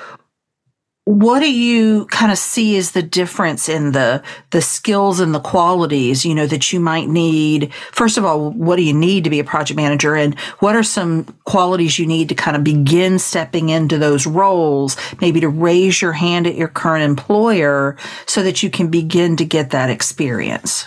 what 1.05 1.39
do 1.39 1.51
you 1.51 2.05
kind 2.05 2.31
of 2.31 2.37
see 2.37 2.77
as 2.77 2.91
the 2.91 3.01
difference 3.01 3.67
in 3.67 3.91
the 3.91 4.21
the 4.51 4.61
skills 4.61 5.19
and 5.19 5.33
the 5.33 5.39
qualities 5.39 6.23
you 6.23 6.35
know 6.35 6.45
that 6.45 6.71
you 6.71 6.79
might 6.79 7.09
need? 7.09 7.73
First 7.91 8.17
of 8.17 8.25
all 8.25 8.51
what 8.51 8.75
do 8.75 8.83
you 8.83 8.93
need 8.93 9.23
to 9.23 9.29
be 9.29 9.39
a 9.39 9.43
project 9.43 9.75
manager 9.75 10.15
and 10.15 10.37
what 10.59 10.75
are 10.75 10.83
some 10.83 11.25
qualities 11.45 11.97
you 11.97 12.05
need 12.05 12.29
to 12.29 12.35
kind 12.35 12.55
of 12.55 12.63
begin 12.63 13.17
stepping 13.17 13.69
into 13.69 13.97
those 13.97 14.27
roles 14.27 14.95
maybe 15.21 15.39
to 15.39 15.49
raise 15.49 16.01
your 16.01 16.13
hand 16.13 16.45
at 16.45 16.55
your 16.55 16.67
current 16.67 17.03
employer 17.03 17.97
so 18.27 18.43
that 18.43 18.61
you 18.61 18.69
can 18.69 18.89
begin 18.89 19.35
to 19.37 19.45
get 19.45 19.71
that 19.71 19.89
experience? 19.89 20.85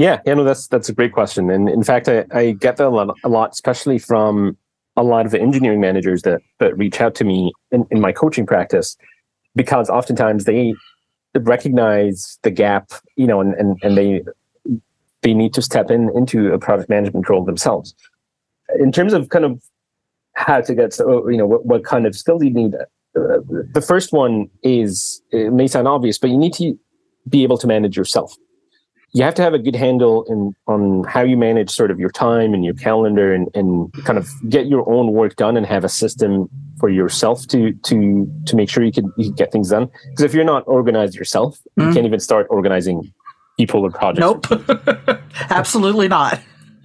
Yeah 0.00 0.20
you 0.26 0.34
know 0.34 0.42
that's 0.42 0.66
that's 0.66 0.88
a 0.88 0.92
great 0.92 1.12
question 1.12 1.50
and 1.50 1.68
in 1.68 1.84
fact 1.84 2.08
i, 2.08 2.24
I 2.32 2.50
get 2.50 2.78
that 2.78 2.88
a 2.88 2.90
lot, 2.90 3.16
a 3.22 3.28
lot 3.28 3.52
especially 3.52 4.00
from 4.00 4.56
a 4.96 5.02
lot 5.02 5.26
of 5.26 5.32
the 5.32 5.40
engineering 5.40 5.80
managers 5.80 6.22
that 6.22 6.40
that 6.58 6.76
reach 6.78 7.00
out 7.00 7.14
to 7.16 7.24
me 7.24 7.52
in, 7.72 7.86
in 7.90 8.00
my 8.00 8.12
coaching 8.12 8.46
practice 8.46 8.96
because 9.56 9.88
oftentimes 9.90 10.44
they 10.44 10.74
recognize 11.40 12.38
the 12.42 12.50
gap, 12.50 12.90
you 13.16 13.26
know, 13.26 13.40
and, 13.40 13.54
and, 13.54 13.78
and 13.82 13.96
they 13.96 14.22
they 15.22 15.34
need 15.34 15.54
to 15.54 15.62
step 15.62 15.90
in 15.90 16.10
into 16.14 16.52
a 16.52 16.58
product 16.58 16.88
management 16.88 17.28
role 17.28 17.44
themselves. 17.44 17.94
In 18.78 18.92
terms 18.92 19.12
of 19.12 19.30
kind 19.30 19.44
of 19.44 19.62
how 20.34 20.60
to 20.60 20.74
get, 20.74 20.92
so, 20.92 21.28
you 21.28 21.36
know, 21.36 21.46
what, 21.46 21.64
what 21.64 21.84
kind 21.84 22.06
of 22.06 22.14
skills 22.14 22.44
you 22.44 22.50
need, 22.50 22.74
uh, 22.74 22.80
the 23.14 23.84
first 23.86 24.12
one 24.12 24.50
is, 24.62 25.22
it 25.30 25.52
may 25.52 25.66
sound 25.66 25.88
obvious, 25.88 26.18
but 26.18 26.28
you 26.28 26.36
need 26.36 26.52
to 26.54 26.78
be 27.28 27.42
able 27.42 27.56
to 27.56 27.66
manage 27.66 27.96
yourself 27.96 28.34
you 29.14 29.22
have 29.22 29.34
to 29.34 29.42
have 29.42 29.54
a 29.54 29.60
good 29.60 29.76
handle 29.76 30.24
in 30.24 30.54
on 30.66 31.04
how 31.04 31.22
you 31.22 31.36
manage 31.36 31.70
sort 31.70 31.90
of 31.92 32.00
your 32.00 32.10
time 32.10 32.52
and 32.52 32.64
your 32.64 32.74
calendar 32.74 33.32
and, 33.32 33.48
and 33.54 33.92
kind 34.04 34.18
of 34.18 34.28
get 34.48 34.66
your 34.66 34.88
own 34.90 35.12
work 35.12 35.36
done 35.36 35.56
and 35.56 35.64
have 35.64 35.84
a 35.84 35.88
system 35.88 36.50
for 36.78 36.90
yourself 36.90 37.46
to 37.46 37.72
to 37.84 38.30
to 38.44 38.56
make 38.56 38.68
sure 38.68 38.82
you 38.82 38.92
can, 38.92 39.12
you 39.16 39.26
can 39.26 39.34
get 39.34 39.52
things 39.52 39.70
done 39.70 39.88
because 40.10 40.24
if 40.24 40.34
you're 40.34 40.44
not 40.44 40.64
organized 40.66 41.14
yourself 41.14 41.60
mm. 41.78 41.86
you 41.86 41.94
can't 41.94 42.06
even 42.06 42.18
start 42.18 42.46
organizing 42.50 43.12
people 43.56 43.82
or 43.82 43.90
projects 43.90 44.20
nope 44.20 44.46
absolutely 45.50 46.08
not 46.08 46.40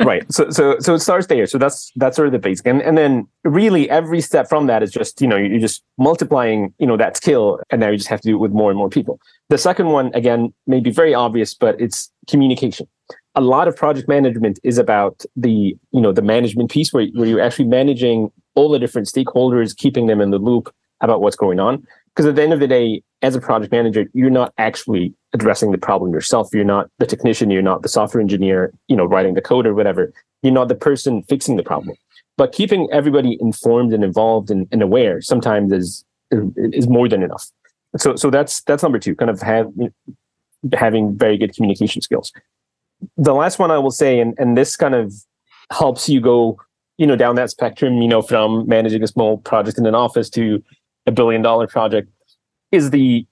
right. 0.05 0.31
So 0.31 0.49
so 0.49 0.79
so 0.79 0.95
it 0.95 0.99
starts 0.99 1.27
there. 1.27 1.45
So 1.45 1.57
that's 1.57 1.91
that's 1.95 2.15
sort 2.15 2.27
of 2.27 2.31
the 2.31 2.39
basic. 2.39 2.65
And 2.65 2.81
and 2.81 2.97
then 2.97 3.27
really 3.43 3.89
every 3.89 4.21
step 4.21 4.47
from 4.49 4.67
that 4.67 4.83
is 4.83 4.91
just, 4.91 5.21
you 5.21 5.27
know, 5.27 5.37
you're 5.37 5.59
just 5.59 5.83
multiplying, 5.97 6.73
you 6.79 6.87
know, 6.87 6.97
that 6.97 7.17
skill 7.17 7.59
and 7.69 7.81
now 7.81 7.89
you 7.89 7.97
just 7.97 8.09
have 8.09 8.21
to 8.21 8.29
do 8.29 8.35
it 8.35 8.39
with 8.39 8.51
more 8.51 8.71
and 8.71 8.77
more 8.77 8.89
people. 8.89 9.19
The 9.49 9.57
second 9.57 9.87
one, 9.87 10.11
again, 10.13 10.53
may 10.67 10.79
be 10.79 10.91
very 10.91 11.13
obvious, 11.13 11.53
but 11.53 11.79
it's 11.81 12.11
communication. 12.29 12.87
A 13.35 13.41
lot 13.41 13.67
of 13.67 13.75
project 13.75 14.07
management 14.07 14.59
is 14.63 14.77
about 14.77 15.23
the, 15.35 15.75
you 15.91 16.01
know, 16.01 16.11
the 16.11 16.21
management 16.21 16.71
piece 16.71 16.91
where, 16.91 17.07
where 17.13 17.27
you're 17.27 17.41
actually 17.41 17.65
managing 17.65 18.31
all 18.55 18.69
the 18.69 18.79
different 18.79 19.07
stakeholders, 19.07 19.75
keeping 19.75 20.07
them 20.07 20.21
in 20.21 20.31
the 20.31 20.37
loop 20.37 20.73
about 21.01 21.21
what's 21.21 21.35
going 21.35 21.59
on. 21.59 21.85
Because 22.09 22.25
at 22.25 22.35
the 22.35 22.43
end 22.43 22.53
of 22.53 22.59
the 22.59 22.67
day, 22.67 23.01
as 23.21 23.35
a 23.35 23.41
project 23.41 23.71
manager, 23.71 24.05
you're 24.13 24.29
not 24.29 24.53
actually 24.57 25.13
addressing 25.33 25.71
the 25.71 25.77
problem 25.77 26.11
yourself. 26.11 26.49
You're 26.53 26.65
not 26.65 26.89
the 26.97 27.05
technician. 27.05 27.49
You're 27.49 27.61
not 27.61 27.81
the 27.81 27.89
software 27.89 28.21
engineer, 28.21 28.73
you 28.87 28.95
know, 28.95 29.05
writing 29.05 29.35
the 29.35 29.41
code 29.41 29.65
or 29.65 29.73
whatever. 29.73 30.11
You're 30.41 30.53
not 30.53 30.67
the 30.67 30.75
person 30.75 31.23
fixing 31.23 31.55
the 31.55 31.63
problem. 31.63 31.95
But 32.37 32.51
keeping 32.51 32.87
everybody 32.91 33.37
informed 33.39 33.93
and 33.93 34.03
involved 34.03 34.49
and, 34.49 34.67
and 34.71 34.81
aware 34.81 35.21
sometimes 35.21 35.71
is 35.71 36.05
is 36.55 36.87
more 36.87 37.09
than 37.09 37.23
enough. 37.23 37.49
So 37.97 38.15
so 38.15 38.29
that's 38.29 38.61
that's 38.63 38.83
number 38.83 38.99
two. 38.99 39.15
Kind 39.15 39.29
of 39.29 39.41
have 39.41 39.67
having 40.73 41.17
very 41.17 41.37
good 41.37 41.55
communication 41.55 42.01
skills. 42.01 42.31
The 43.17 43.33
last 43.33 43.59
one 43.59 43.71
I 43.71 43.77
will 43.77 43.91
say, 43.91 44.19
and 44.19 44.35
and 44.37 44.57
this 44.57 44.75
kind 44.75 44.95
of 44.95 45.13
helps 45.71 46.09
you 46.09 46.19
go, 46.19 46.57
you 46.97 47.07
know, 47.07 47.15
down 47.15 47.35
that 47.35 47.49
spectrum, 47.49 48.01
you 48.01 48.07
know, 48.07 48.21
from 48.21 48.67
managing 48.67 49.03
a 49.03 49.07
small 49.07 49.37
project 49.37 49.77
in 49.77 49.85
an 49.85 49.95
office 49.95 50.29
to 50.31 50.63
a 51.05 51.11
billion 51.11 51.41
dollar 51.41 51.67
project, 51.67 52.09
is 52.71 52.91
the 52.91 53.25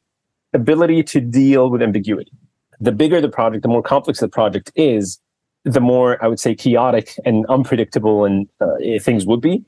ability 0.54 1.04
to 1.04 1.20
deal 1.20 1.70
with 1.70 1.82
ambiguity. 1.82 2.32
The 2.80 2.92
bigger 2.92 3.20
the 3.20 3.30
project, 3.30 3.64
the 3.64 3.70
more 3.70 3.82
complex 3.82 4.20
the 4.20 4.30
project 4.30 4.72
is, 4.76 5.20
the 5.64 5.82
more 5.82 6.24
I 6.24 6.28
would 6.28 6.40
say 6.40 6.56
chaotic 6.56 7.16
and 7.26 7.46
unpredictable 7.48 8.24
and 8.24 8.48
uh, 8.62 8.76
things 9.02 9.26
would 9.26 9.42
be. 9.42 9.66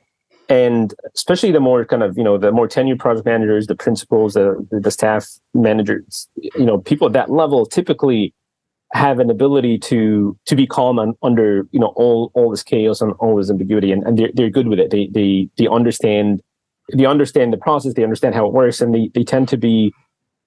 And 0.49 0.93
especially 1.13 1.51
the 1.51 1.59
more 1.59 1.85
kind 1.85 2.01
of, 2.01 2.17
you 2.17 2.23
know, 2.23 2.37
the 2.37 2.51
more 2.51 2.67
tenured 2.67 2.99
project 2.99 3.25
managers, 3.25 3.67
the 3.67 3.75
principals, 3.75 4.33
the, 4.33 4.67
the 4.71 4.89
staff 4.89 5.27
managers, 5.53 6.27
you 6.35 6.65
know, 6.65 6.79
people 6.79 7.07
at 7.07 7.13
that 7.13 7.29
level 7.29 7.65
typically 7.65 8.33
have 8.91 9.19
an 9.19 9.29
ability 9.29 9.77
to 9.77 10.35
to 10.47 10.55
be 10.55 10.65
calm 10.65 10.97
and 10.97 11.13
under 11.21 11.67
you 11.69 11.79
know 11.79 11.93
all 11.95 12.31
all 12.33 12.49
this 12.49 12.63
chaos 12.63 13.01
and 13.01 13.13
all 13.19 13.35
this 13.35 13.51
ambiguity 13.51 13.91
and, 13.91 14.01
and 14.01 14.17
they're, 14.17 14.31
they're 14.33 14.49
good 14.49 14.67
with 14.67 14.79
it. 14.79 14.89
They 14.89 15.05
they 15.11 15.47
they 15.57 15.67
understand 15.67 16.41
they 16.91 17.05
understand 17.05 17.53
the 17.53 17.57
process 17.57 17.93
they 17.93 18.03
understand 18.03 18.33
how 18.33 18.47
it 18.47 18.53
works 18.53 18.81
and 18.81 18.95
they, 18.95 19.11
they 19.13 19.23
tend 19.23 19.47
to 19.49 19.57
be 19.57 19.93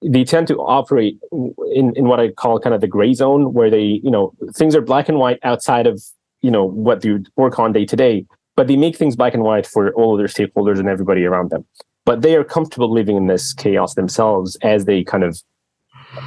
they 0.03 0.25
tend 0.25 0.49
to 0.49 0.57
operate 0.59 1.19
in, 1.31 1.93
in 1.97 2.07
what 2.07 2.21
I 2.21 2.31
call 2.31 2.59
kind 2.59 2.75
of 2.75 2.81
the 2.81 2.89
gray 2.89 3.15
zone 3.15 3.53
where 3.53 3.71
they, 3.71 4.01
you 4.03 4.11
know, 4.11 4.33
things 4.53 4.75
are 4.75 4.81
black 4.81 5.09
and 5.09 5.19
white 5.19 5.39
outside 5.43 5.87
of, 5.87 6.03
you 6.41 6.51
know, 6.51 6.65
what 6.65 7.05
you 7.05 7.25
work 7.37 7.59
on 7.59 7.73
day 7.73 7.85
to 7.87 7.97
day, 7.97 8.27
but 8.57 8.67
they 8.67 8.77
make 8.77 8.97
things 8.97 9.17
black 9.17 9.35
and 9.35 9.43
white 9.43 9.67
for 9.67 9.93
all 9.95 10.13
of 10.13 10.19
their 10.19 10.27
stakeholders 10.27 10.79
and 10.79 10.89
everybody 10.89 11.25
around 11.25 11.51
them. 11.51 11.65
But 12.05 12.23
they 12.23 12.37
are 12.37 12.45
comfortable 12.45 12.93
living 12.93 13.17
in 13.17 13.27
this 13.27 13.53
chaos 13.55 13.95
themselves 13.95 14.57
as 14.63 14.85
they 14.85 15.05
kind 15.05 15.25
of 15.25 15.41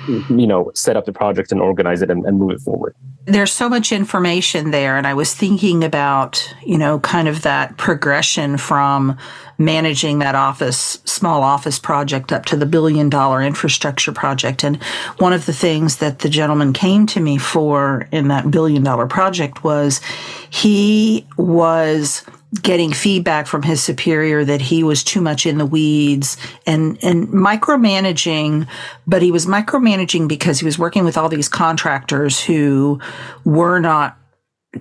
you 0.07 0.47
know 0.47 0.71
set 0.73 0.97
up 0.97 1.05
the 1.05 1.13
project 1.13 1.51
and 1.51 1.61
organize 1.61 2.01
it 2.01 2.09
and, 2.09 2.25
and, 2.25 2.39
move 2.39 2.51
it 2.51 2.61
forward. 2.61 2.95
There's 3.25 3.51
so 3.51 3.69
much 3.69 3.91
information 3.91 4.71
there 4.71 4.97
and 4.97 5.07
i 5.07 5.13
was 5.13 5.33
thinking 5.33 5.83
about 5.83 6.53
you 6.65 6.77
know 6.77 6.99
kind 6.99 7.27
of 7.27 7.41
that 7.43 7.77
progression 7.77 8.57
from 8.57 9.17
managing 9.57 10.19
that 10.19 10.35
office 10.35 10.99
small 11.05 11.41
office 11.41 11.79
project 11.79 12.31
up 12.31 12.45
to 12.45 12.55
the 12.55 12.65
billion 12.65 13.09
dollar 13.09 13.41
infrastructure 13.41 14.11
project. 14.11 14.63
And 14.63 14.81
one 15.19 15.33
of 15.33 15.45
the 15.45 15.53
things 15.53 15.97
that 15.97 16.19
the 16.19 16.29
gentleman 16.29 16.73
came 16.73 17.05
to 17.07 17.19
me 17.19 17.37
for 17.37 18.07
in 18.11 18.27
that 18.27 18.51
billion 18.51 18.83
dollar 18.83 19.07
project 19.07 19.63
was 19.63 20.01
he 20.49 21.25
was 21.37 22.23
getting 22.62 22.93
feedback 22.93 23.47
from 23.47 23.62
his 23.62 23.83
superior 23.83 24.45
that 24.45 24.62
he 24.62 24.83
was 24.83 25.03
too 25.03 25.21
much 25.21 25.45
in 25.45 25.57
the 25.57 25.65
weeds 25.65 26.38
and 26.65 26.97
and 27.03 27.27
micromanaging 27.27 28.67
but 29.05 29.21
he 29.21 29.31
was 29.31 29.45
micromanaging 29.45 30.27
because 30.27 30.59
he 30.59 30.65
was 30.65 30.79
working 30.79 31.03
with 31.03 31.17
all 31.17 31.29
these 31.29 31.50
contractors 31.50 32.41
who 32.41 33.00
were 33.43 33.79
not 33.79 34.17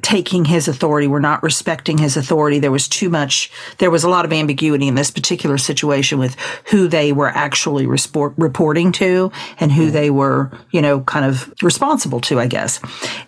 taking 0.02 0.44
his 0.44 0.68
authority, 0.68 1.06
were 1.06 1.20
not 1.20 1.42
respecting 1.42 1.98
his 1.98 2.16
authority. 2.16 2.58
There 2.58 2.70
was 2.70 2.88
too 2.88 3.08
much, 3.08 3.50
there 3.78 3.90
was 3.90 4.04
a 4.04 4.08
lot 4.08 4.24
of 4.24 4.32
ambiguity 4.32 4.88
in 4.88 4.94
this 4.94 5.10
particular 5.10 5.58
situation 5.58 6.18
with 6.18 6.36
who 6.70 6.88
they 6.88 7.12
were 7.12 7.28
actually 7.28 7.86
resport, 7.86 8.34
reporting 8.36 8.92
to 8.92 9.30
and 9.60 9.72
who 9.72 9.90
they 9.90 10.10
were, 10.10 10.50
you 10.70 10.82
know, 10.82 11.00
kind 11.00 11.24
of 11.24 11.52
responsible 11.62 12.20
to, 12.22 12.40
I 12.40 12.46
guess. 12.46 12.80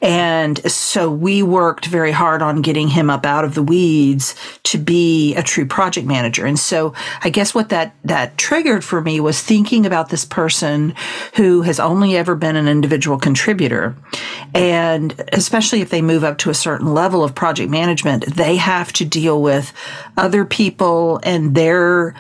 And 0.03 0.59
so 0.71 1.11
we 1.11 1.43
worked 1.43 1.87
very 1.87 2.13
hard 2.13 2.43
on 2.43 2.63
getting 2.63 2.89
him 2.89 3.11
up 3.11 3.25
out 3.25 3.45
of 3.45 3.55
the 3.55 3.63
weeds 3.63 4.35
to 4.65 4.79
be 4.79 5.35
a 5.37 5.43
true 5.43 5.67
project 5.67 6.07
manager. 6.07 6.47
And 6.47 6.59
so 6.59 6.95
I 7.23 7.31
guess 7.31 7.55
what 7.55 7.69
that, 7.69 7.95
that 8.05 8.39
triggered 8.39 8.85
for 8.85 9.01
me 9.01 9.21
was 9.21 9.41
thinking 9.41 9.87
about 9.87 10.09
this 10.09 10.25
person 10.25 10.95
who 11.35 11.63
has 11.63 11.79
only 11.79 12.17
ever 12.17 12.35
been 12.35 12.57
an 12.57 12.69
individual 12.69 13.19
contributor. 13.19 13.95
And 14.55 15.15
especially 15.33 15.81
if 15.81 15.91
they 15.91 16.03
move 16.03 16.25
up 16.25 16.39
to 16.39 16.51
a 16.51 16.55
certain 16.57 16.95
level 16.95 17.23
of 17.23 17.35
project 17.35 17.71
management, 17.71 18.27
they 18.35 18.57
have 18.57 18.93
to 18.95 19.05
deal 19.05 19.41
with 19.41 19.73
other 20.17 20.45
people 20.45 21.21
and 21.23 21.55
their 21.55 22.15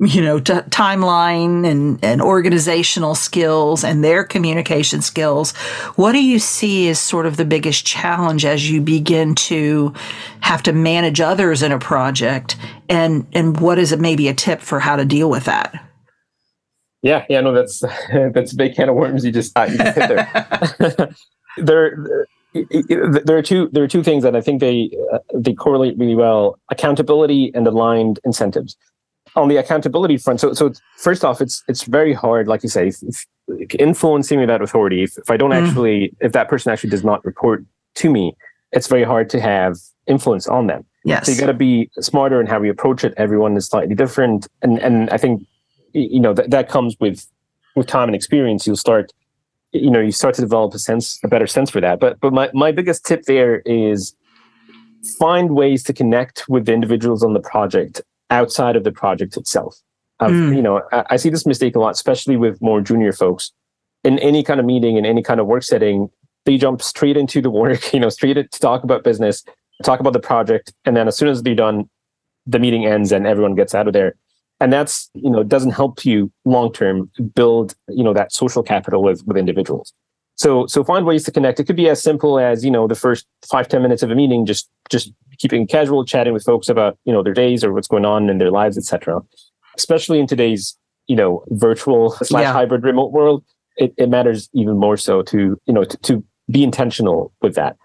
you 0.00 0.22
know 0.22 0.38
t- 0.38 0.52
timeline 0.52 1.66
and, 1.66 2.02
and 2.04 2.22
organizational 2.22 3.14
skills 3.14 3.82
and 3.82 4.04
their 4.04 4.22
communication 4.24 5.02
skills. 5.02 5.52
What 5.96 6.12
do 6.12 6.22
you 6.22 6.38
see 6.38 6.88
as 6.88 7.00
sort 7.00 7.26
of 7.26 7.36
the 7.36 7.44
biggest 7.44 7.84
challenge 7.84 8.44
as 8.44 8.70
you 8.70 8.80
begin 8.80 9.34
to 9.34 9.92
have 10.40 10.62
to 10.64 10.72
manage 10.72 11.20
others 11.20 11.62
in 11.62 11.72
a 11.72 11.78
project? 11.78 12.56
And 12.88 13.26
and 13.32 13.58
what 13.60 13.78
is 13.78 13.92
it 13.92 14.00
maybe 14.00 14.28
a 14.28 14.34
tip 14.34 14.60
for 14.60 14.78
how 14.78 14.96
to 14.96 15.04
deal 15.04 15.28
with 15.28 15.44
that? 15.44 15.74
Yeah 17.02 17.24
yeah 17.28 17.40
no 17.40 17.52
that's 17.52 17.80
that's 18.32 18.52
a 18.52 18.56
big 18.56 18.76
can 18.76 18.88
of 18.88 18.94
worms 18.94 19.24
you 19.24 19.32
just, 19.32 19.56
uh, 19.58 19.66
you 19.68 19.78
just 19.78 19.96
hit 19.96 20.08
there. 20.08 21.14
There 21.58 22.26
there 23.24 23.36
are 23.36 23.42
two 23.42 23.68
there 23.72 23.82
are 23.82 23.88
two 23.88 24.02
things 24.02 24.22
that 24.22 24.36
I 24.36 24.40
think 24.40 24.60
they 24.60 24.90
uh, 25.12 25.18
they 25.34 25.54
correlate 25.54 25.98
really 25.98 26.14
well: 26.14 26.58
accountability 26.70 27.52
and 27.54 27.66
aligned 27.66 28.20
incentives. 28.24 28.76
On 29.34 29.48
the 29.48 29.56
accountability 29.56 30.16
front, 30.16 30.40
so 30.40 30.54
so 30.54 30.72
first 30.96 31.24
off, 31.24 31.40
it's 31.40 31.62
it's 31.68 31.82
very 31.82 32.14
hard, 32.14 32.48
like 32.48 32.62
you 32.62 32.68
say, 32.70 32.88
if, 32.88 32.96
if 33.02 33.26
influencing 33.78 34.46
that 34.46 34.62
authority. 34.62 35.02
If, 35.02 35.18
if 35.18 35.30
I 35.30 35.36
don't 35.36 35.50
mm. 35.50 35.62
actually, 35.62 36.14
if 36.20 36.32
that 36.32 36.48
person 36.48 36.72
actually 36.72 36.90
does 36.90 37.04
not 37.04 37.22
report 37.24 37.64
to 37.96 38.10
me, 38.10 38.34
it's 38.72 38.86
very 38.86 39.04
hard 39.04 39.28
to 39.30 39.40
have 39.40 39.76
influence 40.06 40.46
on 40.46 40.68
them. 40.68 40.84
Yes. 41.04 41.26
So 41.26 41.32
you 41.32 41.38
got 41.38 41.46
to 41.46 41.54
be 41.54 41.90
smarter 42.00 42.40
in 42.40 42.46
how 42.46 42.58
we 42.58 42.68
approach 42.68 43.04
it. 43.04 43.14
Everyone 43.16 43.56
is 43.56 43.66
slightly 43.66 43.94
different, 43.94 44.48
and 44.62 44.78
and 44.78 45.10
I 45.10 45.18
think 45.18 45.46
you 45.92 46.20
know 46.20 46.32
that 46.32 46.50
that 46.50 46.68
comes 46.68 46.96
with 46.98 47.26
with 47.74 47.86
time 47.86 48.08
and 48.08 48.16
experience. 48.16 48.66
You'll 48.66 48.76
start 48.76 49.12
you 49.82 49.90
know 49.90 50.00
you 50.00 50.12
start 50.12 50.34
to 50.34 50.40
develop 50.40 50.74
a 50.74 50.78
sense 50.78 51.18
a 51.24 51.28
better 51.28 51.46
sense 51.46 51.70
for 51.70 51.80
that 51.80 52.00
but 52.00 52.18
but 52.20 52.32
my, 52.32 52.50
my 52.54 52.72
biggest 52.72 53.04
tip 53.04 53.22
there 53.24 53.60
is 53.60 54.14
find 55.18 55.50
ways 55.50 55.82
to 55.84 55.92
connect 55.92 56.48
with 56.48 56.66
the 56.66 56.72
individuals 56.72 57.22
on 57.22 57.32
the 57.32 57.40
project 57.40 58.02
outside 58.30 58.76
of 58.76 58.84
the 58.84 58.92
project 58.92 59.36
itself 59.36 59.80
Mm. 60.20 60.56
You 60.56 60.62
know, 60.62 60.82
I, 60.92 61.04
I 61.10 61.16
see 61.16 61.30
this 61.30 61.46
mistake 61.46 61.76
a 61.76 61.78
lot, 61.78 61.90
especially 61.90 62.36
with 62.36 62.60
more 62.62 62.80
junior 62.80 63.12
folks. 63.12 63.52
In 64.04 64.18
any 64.20 64.42
kind 64.42 64.60
of 64.60 64.66
meeting, 64.66 64.96
in 64.96 65.04
any 65.04 65.22
kind 65.22 65.40
of 65.40 65.46
work 65.46 65.62
setting, 65.62 66.08
they 66.44 66.56
jump 66.56 66.80
straight 66.80 67.16
into 67.16 67.42
the 67.42 67.50
work, 67.50 67.92
you 67.92 68.00
know, 68.00 68.08
straight 68.08 68.34
to 68.34 68.60
talk 68.60 68.84
about 68.84 69.04
business, 69.04 69.44
talk 69.84 70.00
about 70.00 70.12
the 70.12 70.20
project, 70.20 70.72
and 70.84 70.96
then 70.96 71.08
as 71.08 71.16
soon 71.16 71.28
as 71.28 71.42
they're 71.42 71.54
done, 71.54 71.88
the 72.46 72.58
meeting 72.58 72.86
ends 72.86 73.10
and 73.10 73.26
everyone 73.26 73.54
gets 73.54 73.74
out 73.74 73.88
of 73.88 73.92
there. 73.92 74.14
And 74.58 74.72
that's, 74.72 75.10
you 75.14 75.30
know, 75.30 75.42
doesn't 75.42 75.72
help 75.72 76.04
you 76.04 76.32
long 76.44 76.72
term 76.72 77.10
build, 77.34 77.74
you 77.88 78.02
know, 78.02 78.14
that 78.14 78.32
social 78.32 78.62
capital 78.62 79.02
with 79.02 79.26
with 79.26 79.36
individuals. 79.36 79.92
So 80.36 80.66
so 80.66 80.82
find 80.84 81.04
ways 81.04 81.24
to 81.24 81.32
connect. 81.32 81.60
It 81.60 81.64
could 81.64 81.76
be 81.76 81.88
as 81.88 82.02
simple 82.02 82.38
as, 82.38 82.64
you 82.64 82.70
know, 82.70 82.86
the 82.86 82.94
first 82.94 83.26
five 83.46 83.68
ten 83.68 83.82
minutes 83.82 84.02
of 84.02 84.10
a 84.10 84.14
meeting, 84.14 84.46
just 84.46 84.68
just 84.90 85.12
keeping 85.38 85.66
casual 85.66 86.04
chatting 86.04 86.32
with 86.32 86.44
folks 86.44 86.68
about, 86.68 86.98
you 87.04 87.12
know, 87.12 87.22
their 87.22 87.34
days 87.34 87.62
or 87.62 87.72
what's 87.72 87.88
going 87.88 88.06
on 88.06 88.30
in 88.30 88.38
their 88.38 88.50
lives, 88.50 88.78
etc. 88.78 89.20
Especially 89.76 90.18
in 90.18 90.26
today's, 90.26 90.76
you 91.06 91.16
know, 91.16 91.44
virtual 91.48 92.10
slash 92.10 92.42
yeah. 92.42 92.52
hybrid 92.52 92.82
remote 92.84 93.12
world, 93.12 93.44
it, 93.76 93.92
it 93.98 94.08
matters 94.08 94.48
even 94.54 94.78
more 94.78 94.96
so 94.96 95.22
to, 95.22 95.60
you 95.66 95.74
know, 95.74 95.84
to, 95.84 95.96
to 95.98 96.24
be 96.50 96.62
intentional 96.64 97.32
with 97.42 97.54
that. 97.56 97.76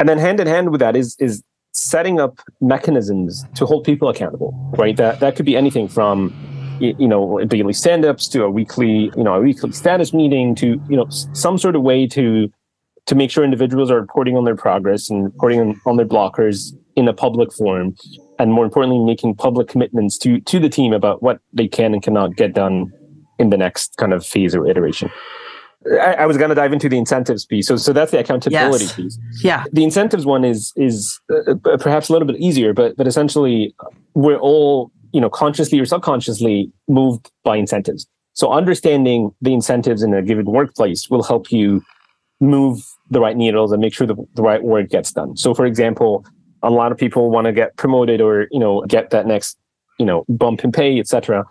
And 0.00 0.08
then 0.08 0.18
hand 0.18 0.40
in 0.40 0.46
hand 0.46 0.70
with 0.70 0.80
that 0.80 0.96
is 0.96 1.16
is 1.18 1.42
setting 1.78 2.20
up 2.20 2.40
mechanisms 2.60 3.44
to 3.54 3.66
hold 3.66 3.84
people 3.84 4.08
accountable, 4.08 4.52
right? 4.76 4.96
That 4.96 5.20
that 5.20 5.36
could 5.36 5.46
be 5.46 5.56
anything 5.56 5.88
from 5.88 6.34
you 6.80 7.08
know 7.08 7.44
daily 7.44 7.72
stand-ups 7.72 8.28
to 8.28 8.44
a 8.44 8.50
weekly 8.50 9.10
you 9.16 9.24
know 9.24 9.34
a 9.34 9.40
weekly 9.40 9.72
status 9.72 10.12
meeting 10.12 10.54
to 10.54 10.80
you 10.88 10.96
know 10.96 11.06
some 11.32 11.58
sort 11.58 11.76
of 11.76 11.82
way 11.82 12.06
to 12.06 12.50
to 13.06 13.14
make 13.14 13.30
sure 13.30 13.42
individuals 13.42 13.90
are 13.90 14.00
reporting 14.00 14.36
on 14.36 14.44
their 14.44 14.54
progress 14.54 15.08
and 15.08 15.24
reporting 15.24 15.60
on, 15.60 15.80
on 15.86 15.96
their 15.96 16.06
blockers 16.06 16.72
in 16.94 17.08
a 17.08 17.12
public 17.12 17.52
forum 17.52 17.96
and 18.38 18.52
more 18.52 18.64
importantly 18.64 19.02
making 19.04 19.34
public 19.34 19.66
commitments 19.68 20.18
to 20.18 20.40
to 20.42 20.58
the 20.58 20.68
team 20.68 20.92
about 20.92 21.22
what 21.22 21.40
they 21.52 21.66
can 21.66 21.94
and 21.94 22.02
cannot 22.02 22.36
get 22.36 22.52
done 22.54 22.92
in 23.38 23.50
the 23.50 23.56
next 23.56 23.96
kind 23.96 24.12
of 24.12 24.24
phase 24.24 24.54
or 24.54 24.66
iteration 24.66 25.10
I, 25.92 26.14
I 26.14 26.26
was 26.26 26.36
going 26.36 26.48
to 26.48 26.54
dive 26.54 26.72
into 26.72 26.88
the 26.88 26.98
incentives 26.98 27.44
piece. 27.44 27.66
So, 27.66 27.76
so 27.76 27.92
that's 27.92 28.10
the 28.10 28.18
accountability 28.18 28.84
yes. 28.84 28.94
piece. 28.94 29.18
Yeah. 29.42 29.64
The 29.72 29.84
incentives 29.84 30.26
one 30.26 30.44
is 30.44 30.72
is 30.76 31.20
uh, 31.30 31.52
uh, 31.52 31.76
perhaps 31.78 32.08
a 32.08 32.12
little 32.12 32.26
bit 32.26 32.36
easier, 32.36 32.72
but 32.72 32.96
but 32.96 33.06
essentially 33.06 33.74
we're 34.14 34.38
all 34.38 34.90
you 35.12 35.20
know 35.20 35.30
consciously 35.30 35.78
or 35.80 35.86
subconsciously 35.86 36.72
moved 36.88 37.30
by 37.44 37.56
incentives. 37.56 38.06
So 38.34 38.52
understanding 38.52 39.34
the 39.40 39.52
incentives 39.52 40.02
in 40.02 40.14
a 40.14 40.22
given 40.22 40.46
workplace 40.46 41.10
will 41.10 41.22
help 41.22 41.50
you 41.50 41.82
move 42.40 42.80
the 43.10 43.20
right 43.20 43.36
needles 43.36 43.72
and 43.72 43.80
make 43.80 43.92
sure 43.92 44.06
the, 44.06 44.14
the 44.34 44.42
right 44.42 44.62
work 44.62 44.90
gets 44.90 45.10
done. 45.12 45.36
So, 45.36 45.54
for 45.54 45.66
example, 45.66 46.24
a 46.62 46.70
lot 46.70 46.92
of 46.92 46.98
people 46.98 47.30
want 47.30 47.46
to 47.46 47.52
get 47.52 47.76
promoted 47.76 48.20
or 48.20 48.46
you 48.50 48.60
know 48.60 48.84
get 48.86 49.10
that 49.10 49.26
next 49.26 49.58
you 49.98 50.06
know 50.06 50.24
bump 50.28 50.64
in 50.64 50.72
pay, 50.72 50.98
etc 50.98 51.44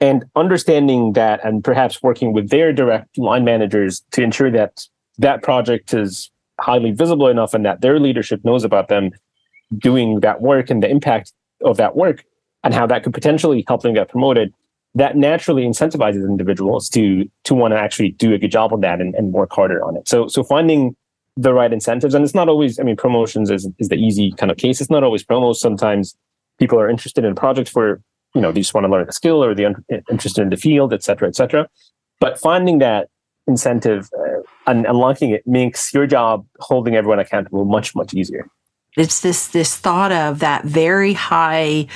and 0.00 0.24
understanding 0.36 1.12
that 1.12 1.44
and 1.44 1.62
perhaps 1.62 2.02
working 2.02 2.32
with 2.32 2.50
their 2.50 2.72
direct 2.72 3.16
line 3.16 3.44
managers 3.44 4.02
to 4.10 4.22
ensure 4.22 4.50
that 4.50 4.86
that 5.18 5.42
project 5.42 5.94
is 5.94 6.30
highly 6.60 6.90
visible 6.90 7.28
enough 7.28 7.54
and 7.54 7.64
that 7.64 7.80
their 7.80 7.98
leadership 7.98 8.44
knows 8.44 8.64
about 8.64 8.88
them 8.88 9.10
doing 9.78 10.20
that 10.20 10.40
work 10.40 10.70
and 10.70 10.82
the 10.82 10.88
impact 10.88 11.32
of 11.64 11.76
that 11.76 11.96
work 11.96 12.24
and 12.62 12.74
how 12.74 12.86
that 12.86 13.02
could 13.02 13.14
potentially 13.14 13.64
help 13.66 13.82
them 13.82 13.94
get 13.94 14.08
promoted 14.08 14.52
that 14.94 15.16
naturally 15.16 15.64
incentivizes 15.64 16.28
individuals 16.28 16.88
to 16.88 17.28
to 17.44 17.54
want 17.54 17.72
to 17.72 17.78
actually 17.78 18.12
do 18.12 18.32
a 18.32 18.38
good 18.38 18.50
job 18.50 18.72
on 18.72 18.80
that 18.80 19.00
and, 19.00 19.14
and 19.14 19.32
work 19.32 19.52
harder 19.52 19.82
on 19.84 19.96
it. 19.96 20.08
So 20.08 20.28
so 20.28 20.44
finding 20.44 20.96
the 21.36 21.52
right 21.52 21.72
incentives 21.72 22.14
and 22.14 22.24
it's 22.24 22.34
not 22.34 22.48
always 22.48 22.78
i 22.78 22.84
mean 22.84 22.94
promotions 22.94 23.50
is, 23.50 23.68
is 23.80 23.88
the 23.88 23.96
easy 23.96 24.32
kind 24.32 24.52
of 24.52 24.58
case. 24.58 24.80
It's 24.80 24.90
not 24.90 25.02
always 25.02 25.24
promos. 25.24 25.56
Sometimes 25.56 26.16
people 26.58 26.78
are 26.78 26.88
interested 26.88 27.24
in 27.24 27.32
a 27.32 27.34
project 27.34 27.68
for 27.68 28.00
you 28.34 28.40
know, 28.40 28.52
they 28.52 28.60
just 28.60 28.74
want 28.74 28.84
to 28.84 28.90
learn 28.90 29.08
a 29.08 29.12
skill 29.12 29.42
or 29.42 29.54
they're 29.54 29.74
interested 30.10 30.42
in 30.42 30.50
the 30.50 30.56
field, 30.56 30.92
et 30.92 31.02
cetera, 31.02 31.28
et 31.28 31.36
cetera. 31.36 31.68
But 32.20 32.38
finding 32.38 32.78
that 32.78 33.08
incentive 33.46 34.08
uh, 34.18 34.40
and 34.66 34.86
unlocking 34.86 35.30
it 35.30 35.46
makes 35.46 35.92
your 35.92 36.06
job 36.06 36.46
holding 36.60 36.96
everyone 36.96 37.18
accountable 37.18 37.64
much, 37.64 37.94
much 37.94 38.14
easier. 38.14 38.48
It's 38.96 39.20
this 39.20 39.48
this 39.48 39.76
thought 39.76 40.12
of 40.12 40.38
that 40.38 40.64
very 40.64 41.14
high 41.14 41.88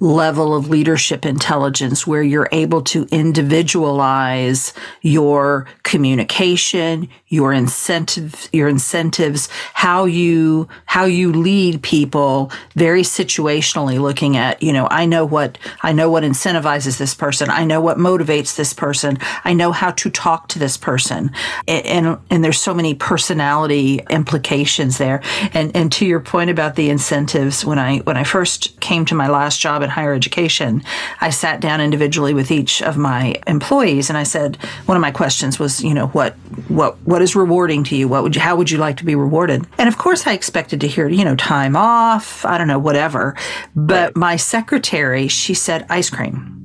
level 0.00 0.54
of 0.54 0.68
leadership 0.68 1.24
intelligence 1.24 2.06
where 2.06 2.22
you're 2.22 2.48
able 2.52 2.82
to 2.82 3.06
individualize 3.10 4.74
your 5.00 5.66
communication, 5.82 7.08
your 7.28 7.52
incentives, 7.52 8.48
your 8.52 8.68
incentives, 8.68 9.48
how 9.74 10.04
you 10.04 10.68
how 10.84 11.04
you 11.04 11.32
lead 11.32 11.82
people 11.82 12.50
very 12.74 13.02
situationally 13.02 14.00
looking 14.00 14.36
at, 14.36 14.62
you 14.62 14.72
know, 14.72 14.86
I 14.90 15.06
know 15.06 15.24
what 15.24 15.58
I 15.82 15.92
know 15.92 16.10
what 16.10 16.24
incentivizes 16.24 16.98
this 16.98 17.14
person. 17.14 17.50
I 17.50 17.64
know 17.64 17.80
what 17.80 17.96
motivates 17.96 18.56
this 18.56 18.74
person. 18.74 19.18
I 19.44 19.54
know 19.54 19.72
how 19.72 19.92
to 19.92 20.10
talk 20.10 20.48
to 20.48 20.58
this 20.58 20.76
person. 20.76 21.30
And 21.66 21.86
and, 21.86 22.18
and 22.30 22.44
there's 22.44 22.60
so 22.60 22.74
many 22.74 22.94
personality 22.94 24.00
implications 24.10 24.98
there. 24.98 25.22
And 25.54 25.74
and 25.74 25.90
to 25.92 26.06
your 26.06 26.20
point 26.20 26.50
about 26.50 26.76
the 26.76 26.90
incentives 26.90 27.64
when 27.64 27.78
I 27.78 27.98
when 27.98 28.16
I 28.16 28.24
first 28.24 28.78
came 28.80 29.04
to 29.06 29.14
my 29.14 29.28
last 29.28 29.60
job 29.60 29.82
in 29.86 29.90
higher 29.90 30.12
education, 30.12 30.82
I 31.20 31.30
sat 31.30 31.60
down 31.60 31.80
individually 31.80 32.34
with 32.34 32.50
each 32.50 32.82
of 32.82 32.98
my 32.98 33.36
employees 33.46 34.10
and 34.10 34.18
I 34.18 34.24
said, 34.24 34.56
one 34.84 34.96
of 34.96 35.00
my 35.00 35.10
questions 35.10 35.58
was, 35.58 35.82
you 35.82 35.94
know, 35.94 36.08
what 36.08 36.34
what 36.68 36.98
what 37.06 37.22
is 37.22 37.34
rewarding 37.34 37.84
to 37.84 37.96
you? 37.96 38.08
What 38.08 38.22
would 38.22 38.34
you 38.34 38.42
how 38.42 38.56
would 38.56 38.70
you 38.70 38.78
like 38.78 38.98
to 38.98 39.04
be 39.04 39.14
rewarded? 39.14 39.66
And 39.78 39.88
of 39.88 39.96
course 39.96 40.26
I 40.26 40.32
expected 40.32 40.80
to 40.82 40.88
hear, 40.88 41.08
you 41.08 41.24
know, 41.24 41.36
time 41.36 41.76
off, 41.76 42.44
I 42.44 42.58
don't 42.58 42.68
know, 42.68 42.78
whatever. 42.78 43.34
But 43.74 44.08
right. 44.08 44.16
my 44.16 44.36
secretary, 44.36 45.28
she 45.28 45.54
said 45.54 45.86
ice 45.88 46.10
cream. 46.10 46.55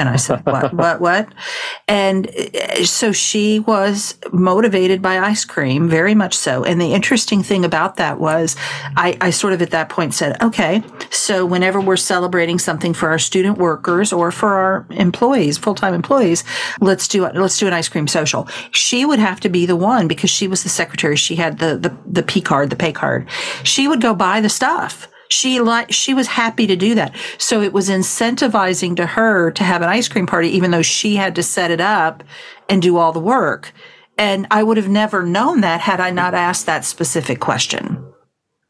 And 0.00 0.08
I 0.08 0.16
said, 0.16 0.46
what, 0.46 0.72
what, 0.82 1.00
what? 1.02 1.28
And 1.86 2.26
uh, 2.28 2.84
so 2.86 3.12
she 3.12 3.60
was 3.60 4.18
motivated 4.32 5.02
by 5.02 5.18
ice 5.18 5.44
cream, 5.44 5.90
very 5.90 6.14
much 6.14 6.34
so. 6.34 6.64
And 6.64 6.80
the 6.80 6.94
interesting 6.94 7.42
thing 7.42 7.66
about 7.66 7.96
that 7.96 8.18
was 8.18 8.56
I, 8.96 9.18
I 9.20 9.28
sort 9.28 9.52
of 9.52 9.60
at 9.60 9.72
that 9.72 9.90
point 9.90 10.14
said, 10.14 10.42
okay, 10.42 10.82
so 11.10 11.44
whenever 11.44 11.82
we're 11.82 11.98
celebrating 11.98 12.58
something 12.58 12.94
for 12.94 13.10
our 13.10 13.18
student 13.18 13.58
workers 13.58 14.10
or 14.10 14.30
for 14.30 14.54
our 14.54 14.86
employees, 14.88 15.58
full-time 15.58 15.92
employees, 15.92 16.44
let's 16.80 17.06
do. 17.06 17.28
Let's 17.28 17.58
do 17.58 17.66
an 17.66 17.74
ice 17.74 17.90
cream 17.90 18.08
social. 18.08 18.48
She 18.70 19.04
would 19.04 19.18
have 19.18 19.38
to 19.40 19.50
be 19.50 19.66
the 19.66 19.76
one 19.76 20.08
because 20.08 20.30
she 20.30 20.48
was 20.48 20.62
the 20.62 20.70
secretary. 20.70 21.16
She 21.16 21.36
had 21.36 21.58
the, 21.58 21.76
the, 21.76 21.94
the 22.06 22.22
P 22.22 22.40
card, 22.40 22.70
the 22.70 22.76
pay 22.76 22.92
card. 22.92 23.28
She 23.64 23.86
would 23.86 24.00
go 24.00 24.14
buy 24.14 24.40
the 24.40 24.48
stuff 24.48 25.09
she 25.30 25.60
like 25.60 25.92
she 25.92 26.12
was 26.12 26.26
happy 26.26 26.66
to 26.66 26.76
do 26.76 26.94
that. 26.96 27.14
So 27.38 27.62
it 27.62 27.72
was 27.72 27.88
incentivizing 27.88 28.96
to 28.96 29.06
her 29.06 29.50
to 29.52 29.64
have 29.64 29.82
an 29.82 29.88
ice 29.88 30.08
cream 30.08 30.26
party, 30.26 30.48
even 30.48 30.70
though 30.70 30.82
she 30.82 31.16
had 31.16 31.34
to 31.36 31.42
set 31.42 31.70
it 31.70 31.80
up 31.80 32.22
and 32.68 32.82
do 32.82 32.96
all 32.96 33.12
the 33.12 33.20
work. 33.20 33.72
And 34.18 34.46
I 34.50 34.62
would 34.62 34.76
have 34.76 34.88
never 34.88 35.22
known 35.22 35.62
that 35.62 35.80
had 35.80 36.00
I 36.00 36.10
not 36.10 36.34
asked 36.34 36.66
that 36.66 36.84
specific 36.84 37.40
question. 37.40 38.04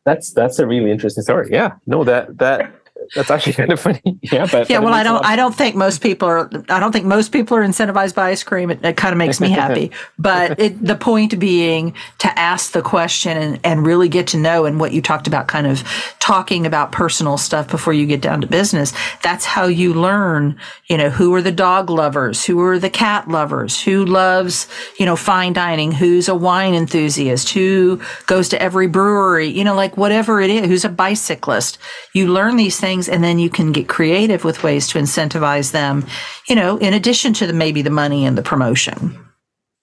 That's 0.05 0.33
that's 0.33 0.59
a 0.59 0.67
really 0.67 0.91
interesting 0.91 1.23
story. 1.23 1.49
Yeah, 1.51 1.75
no, 1.87 2.05
that 2.05 2.39
that 2.39 2.73
that's 3.15 3.31
actually 3.31 3.55
kind 3.55 3.73
of 3.73 3.81
funny. 3.81 4.01
Yeah, 4.23 4.47
but 4.51 4.69
yeah. 4.69 4.79
But 4.79 4.85
well, 4.85 4.95
I 4.95 5.03
don't. 5.03 5.25
I 5.25 5.35
don't 5.35 5.55
think 5.55 5.75
most 5.75 6.03
people 6.03 6.29
are. 6.29 6.51
I 6.69 6.79
don't 6.79 6.93
think 6.93 7.07
most 7.07 7.33
people 7.33 7.57
are 7.57 7.63
incentivized 7.63 8.15
by 8.15 8.29
ice 8.29 8.43
cream. 8.45 8.71
It, 8.71 8.85
it 8.85 8.97
kind 8.97 9.13
of 9.13 9.19
makes 9.19 9.41
me 9.41 9.49
happy. 9.49 9.91
but 10.19 10.61
it, 10.61 10.85
the 10.85 10.95
point 10.95 11.39
being 11.41 11.95
to 12.19 12.39
ask 12.39 12.73
the 12.73 12.83
question 12.83 13.37
and, 13.37 13.61
and 13.65 13.87
really 13.87 14.09
get 14.09 14.29
to 14.29 14.37
know 14.37 14.67
and 14.67 14.79
what 14.79 14.93
you 14.93 15.01
talked 15.01 15.27
about, 15.27 15.49
kind 15.49 15.67
of 15.67 15.83
talking 16.19 16.67
about 16.67 16.93
personal 16.93 17.39
stuff 17.39 17.69
before 17.69 17.93
you 17.95 18.07
get 18.07 18.21
down 18.21 18.43
to 18.43 18.47
business. 18.47 18.93
That's 19.23 19.47
how 19.47 19.67
you 19.67 19.95
learn. 19.95 20.59
You 20.87 20.99
know, 20.99 21.09
who 21.09 21.35
are 21.35 21.43
the 21.43 21.51
dog 21.53 21.89
lovers? 21.89 22.45
Who 22.45 22.61
are 22.61 22.79
the 22.79 22.91
cat 22.91 23.27
lovers? 23.27 23.83
Who 23.83 24.05
loves 24.05 24.69
you 24.99 25.07
know 25.07 25.17
fine 25.17 25.55
dining? 25.55 25.93
Who's 25.93 26.29
a 26.29 26.35
wine 26.35 26.75
enthusiast? 26.75 27.51
Who 27.51 28.01
goes 28.27 28.51
to 28.51 28.63
every 28.63 28.87
brewery? 28.87 29.49
You 29.49 29.65
know, 29.65 29.75
like 29.75 29.97
whatever 29.97 30.41
it 30.41 30.51
is. 30.51 30.67
Who's 30.67 30.85
a 30.85 30.91
bicyclist? 30.91 31.79
You 32.13 32.31
learn 32.31 32.57
these 32.57 32.79
things 32.79 32.90
things 32.91 33.09
and 33.09 33.23
then 33.23 33.39
you 33.39 33.51
can 33.51 33.73
get 33.73 33.89
creative 33.89 34.45
with 34.45 34.63
ways 34.63 34.89
to 34.89 34.99
incentivize 34.99 35.71
them, 35.73 36.05
you 36.49 36.57
know, 36.57 36.77
in 36.79 36.93
addition 36.93 37.33
to 37.35 37.47
the 37.47 37.53
maybe 37.53 37.83
the 37.83 37.91
money 37.91 38.27
and 38.27 38.37
the 38.37 38.43
promotion. 38.43 39.17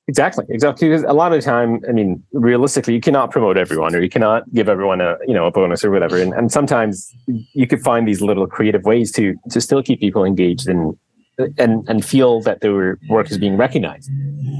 Exactly, 0.09 0.45
exactly. 0.49 0.89
Because 0.89 1.03
a 1.03 1.13
lot 1.13 1.33
of 1.33 1.39
the 1.39 1.45
time, 1.45 1.81
I 1.87 1.91
mean, 1.91 2.23
realistically, 2.31 2.93
you 2.93 3.01
cannot 3.01 3.29
promote 3.29 3.57
everyone, 3.57 3.93
or 3.93 4.01
you 4.01 4.09
cannot 4.09 4.43
give 4.53 4.69
everyone 4.69 5.01
a 5.01 5.17
you 5.27 5.33
know 5.33 5.45
a 5.47 5.51
bonus 5.51 5.83
or 5.83 5.91
whatever. 5.91 6.17
And, 6.17 6.33
and 6.33 6.49
sometimes 6.49 7.13
you 7.27 7.67
could 7.67 7.81
find 7.81 8.07
these 8.07 8.21
little 8.21 8.47
creative 8.47 8.83
ways 8.83 9.11
to 9.13 9.35
to 9.51 9.59
still 9.59 9.83
keep 9.83 9.99
people 9.99 10.23
engaged 10.23 10.67
and 10.69 10.97
and 11.57 11.87
and 11.87 12.03
feel 12.03 12.41
that 12.41 12.61
their 12.61 12.99
work 13.09 13.29
is 13.29 13.37
being 13.37 13.57
recognized. 13.57 14.09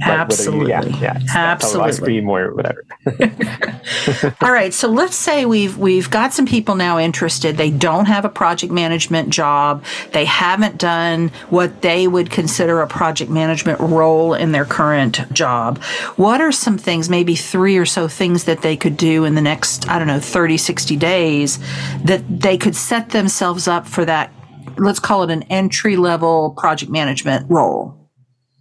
Absolutely. 0.03 0.91
You, 0.91 0.99
yeah, 0.99 1.17
yeah. 1.17 1.19
Absolutely. 1.33 1.89
Ice 1.89 1.99
cream 1.99 2.29
or 2.29 2.53
whatever. 2.53 2.85
All 4.41 4.51
right. 4.51 4.73
So 4.73 4.87
let's 4.87 5.15
say 5.15 5.45
we've 5.45 5.77
we've 5.77 6.09
got 6.09 6.33
some 6.33 6.45
people 6.45 6.75
now 6.75 6.99
interested. 6.99 7.57
They 7.57 7.71
don't 7.71 8.05
have 8.05 8.25
a 8.25 8.29
project 8.29 8.71
management 8.71 9.29
job. 9.29 9.83
They 10.11 10.25
haven't 10.25 10.77
done 10.77 11.29
what 11.49 11.81
they 11.81 12.07
would 12.07 12.29
consider 12.29 12.81
a 12.81 12.87
project 12.87 13.31
management 13.31 13.79
role 13.79 14.33
in 14.33 14.51
their 14.51 14.65
current 14.65 15.31
job. 15.33 15.81
What 16.15 16.41
are 16.41 16.51
some 16.51 16.77
things, 16.77 17.09
maybe 17.09 17.35
three 17.35 17.77
or 17.77 17.85
so 17.85 18.07
things 18.07 18.43
that 18.43 18.61
they 18.61 18.77
could 18.77 18.97
do 18.97 19.25
in 19.25 19.35
the 19.35 19.41
next, 19.41 19.89
I 19.89 19.97
don't 19.97 20.07
know, 20.07 20.19
30, 20.19 20.57
60 20.57 20.95
days 20.97 21.59
that 22.03 22.23
they 22.27 22.57
could 22.57 22.75
set 22.75 23.09
themselves 23.09 23.67
up 23.67 23.87
for 23.87 24.05
that 24.05 24.31
let's 24.79 24.99
call 24.99 25.23
it 25.23 25.31
an 25.31 25.43
entry 25.43 25.97
level 25.97 26.51
project 26.51 26.91
management 26.91 27.49
role? 27.49 28.09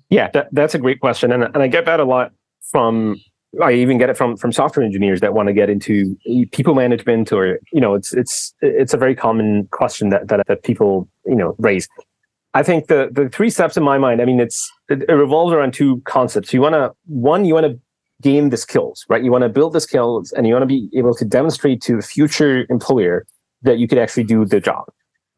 Yeah, 0.09 0.31
that, 0.33 0.49
that's 0.53 0.75
a 0.75 0.79
great 0.79 1.01
question. 1.01 1.33
And, 1.33 1.45
and 1.45 1.59
I 1.59 1.67
get 1.67 1.85
that 1.87 2.01
a 2.01 2.05
lot 2.05 2.33
from 2.71 3.17
I 3.63 3.73
even 3.73 3.99
get 3.99 4.11
it 4.11 4.17
from 4.17 4.37
from 4.37 4.53
software 4.53 4.85
engineers 4.85 5.21
that 5.21 5.35
want 5.35 5.49
to 5.49 5.53
get 5.53 5.71
into 5.71 6.17
people 6.53 6.75
management, 6.75 7.33
or 7.33 7.59
you 7.73 7.81
know, 7.81 7.95
it's 7.95 8.13
it's 8.13 8.55
it's 8.61 8.93
a 8.93 8.97
very 8.97 9.15
common 9.15 9.67
question 9.71 10.11
that 10.11 10.29
that, 10.29 10.47
that 10.47 10.63
people 10.63 11.09
you 11.25 11.37
know 11.37 11.55
raise. 11.59 11.89
I 12.55 12.63
think 12.63 12.89
the 12.89 13.09
the 13.11 13.29
three 13.29 13.51
steps 13.51 13.77
in 13.77 13.83
my 13.83 13.99
mind. 13.99 14.21
I 14.21 14.25
mean, 14.25 14.41
it's 14.41 14.71
it, 14.89 15.05
it 15.09 15.13
revolves 15.13 15.53
around 15.53 15.75
two 15.75 16.03
concepts. 16.05 16.53
You 16.53 16.61
want 16.61 16.75
to 16.75 16.93
one, 17.07 17.45
you 17.45 17.55
want 17.55 17.67
to 17.67 17.81
gain 18.23 18.51
the 18.51 18.57
skills, 18.57 19.05
right? 19.09 19.23
You 19.23 19.31
want 19.31 19.43
to 19.43 19.49
build 19.49 19.73
the 19.73 19.81
skills, 19.81 20.33
and 20.33 20.47
you 20.47 20.53
want 20.53 20.63
to 20.63 20.67
be 20.67 20.91
able 20.95 21.15
to 21.15 21.25
demonstrate 21.25 21.81
to 21.83 21.99
a 21.99 22.03
future 22.03 22.67
employer 22.69 23.27
that 23.63 23.79
you 23.79 23.89
could 23.89 23.99
actually 23.99 24.25
do 24.25 24.45
the 24.45 24.61
job. 24.61 24.85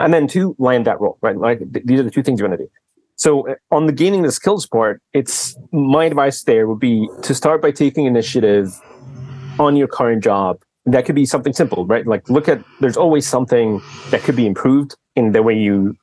And 0.00 0.14
then 0.14 0.28
two, 0.28 0.54
land 0.58 0.86
that 0.86 1.00
role, 1.00 1.18
right? 1.20 1.36
Like 1.36 1.58
th- 1.72 1.84
these 1.84 2.00
are 2.00 2.04
the 2.04 2.10
two 2.10 2.22
things 2.22 2.38
you 2.40 2.46
want 2.46 2.58
to 2.58 2.64
do. 2.64 2.70
So 3.16 3.48
uh, 3.48 3.54
on 3.70 3.86
the 3.86 3.92
gaining 3.92 4.22
the 4.22 4.30
skills 4.30 4.66
part, 4.66 5.02
it's 5.12 5.56
my 5.72 6.04
advice 6.04 6.42
there 6.44 6.68
would 6.68 6.78
be 6.78 7.08
to 7.22 7.34
start 7.34 7.60
by 7.60 7.72
taking 7.72 8.06
initiative 8.06 8.68
on 9.58 9.76
your 9.76 9.88
current 9.88 10.22
job. 10.22 10.62
That 10.86 11.04
could 11.04 11.16
be 11.16 11.26
something 11.26 11.52
simple, 11.52 11.84
right? 11.84 12.06
Like 12.06 12.30
look 12.30 12.48
at 12.48 12.62
there's 12.80 12.96
always 12.96 13.26
something 13.26 13.82
that 14.10 14.22
could 14.22 14.36
be 14.36 14.46
improved 14.46 14.96
in 15.16 15.32
the 15.32 15.42
way 15.42 15.54
you 15.54 15.96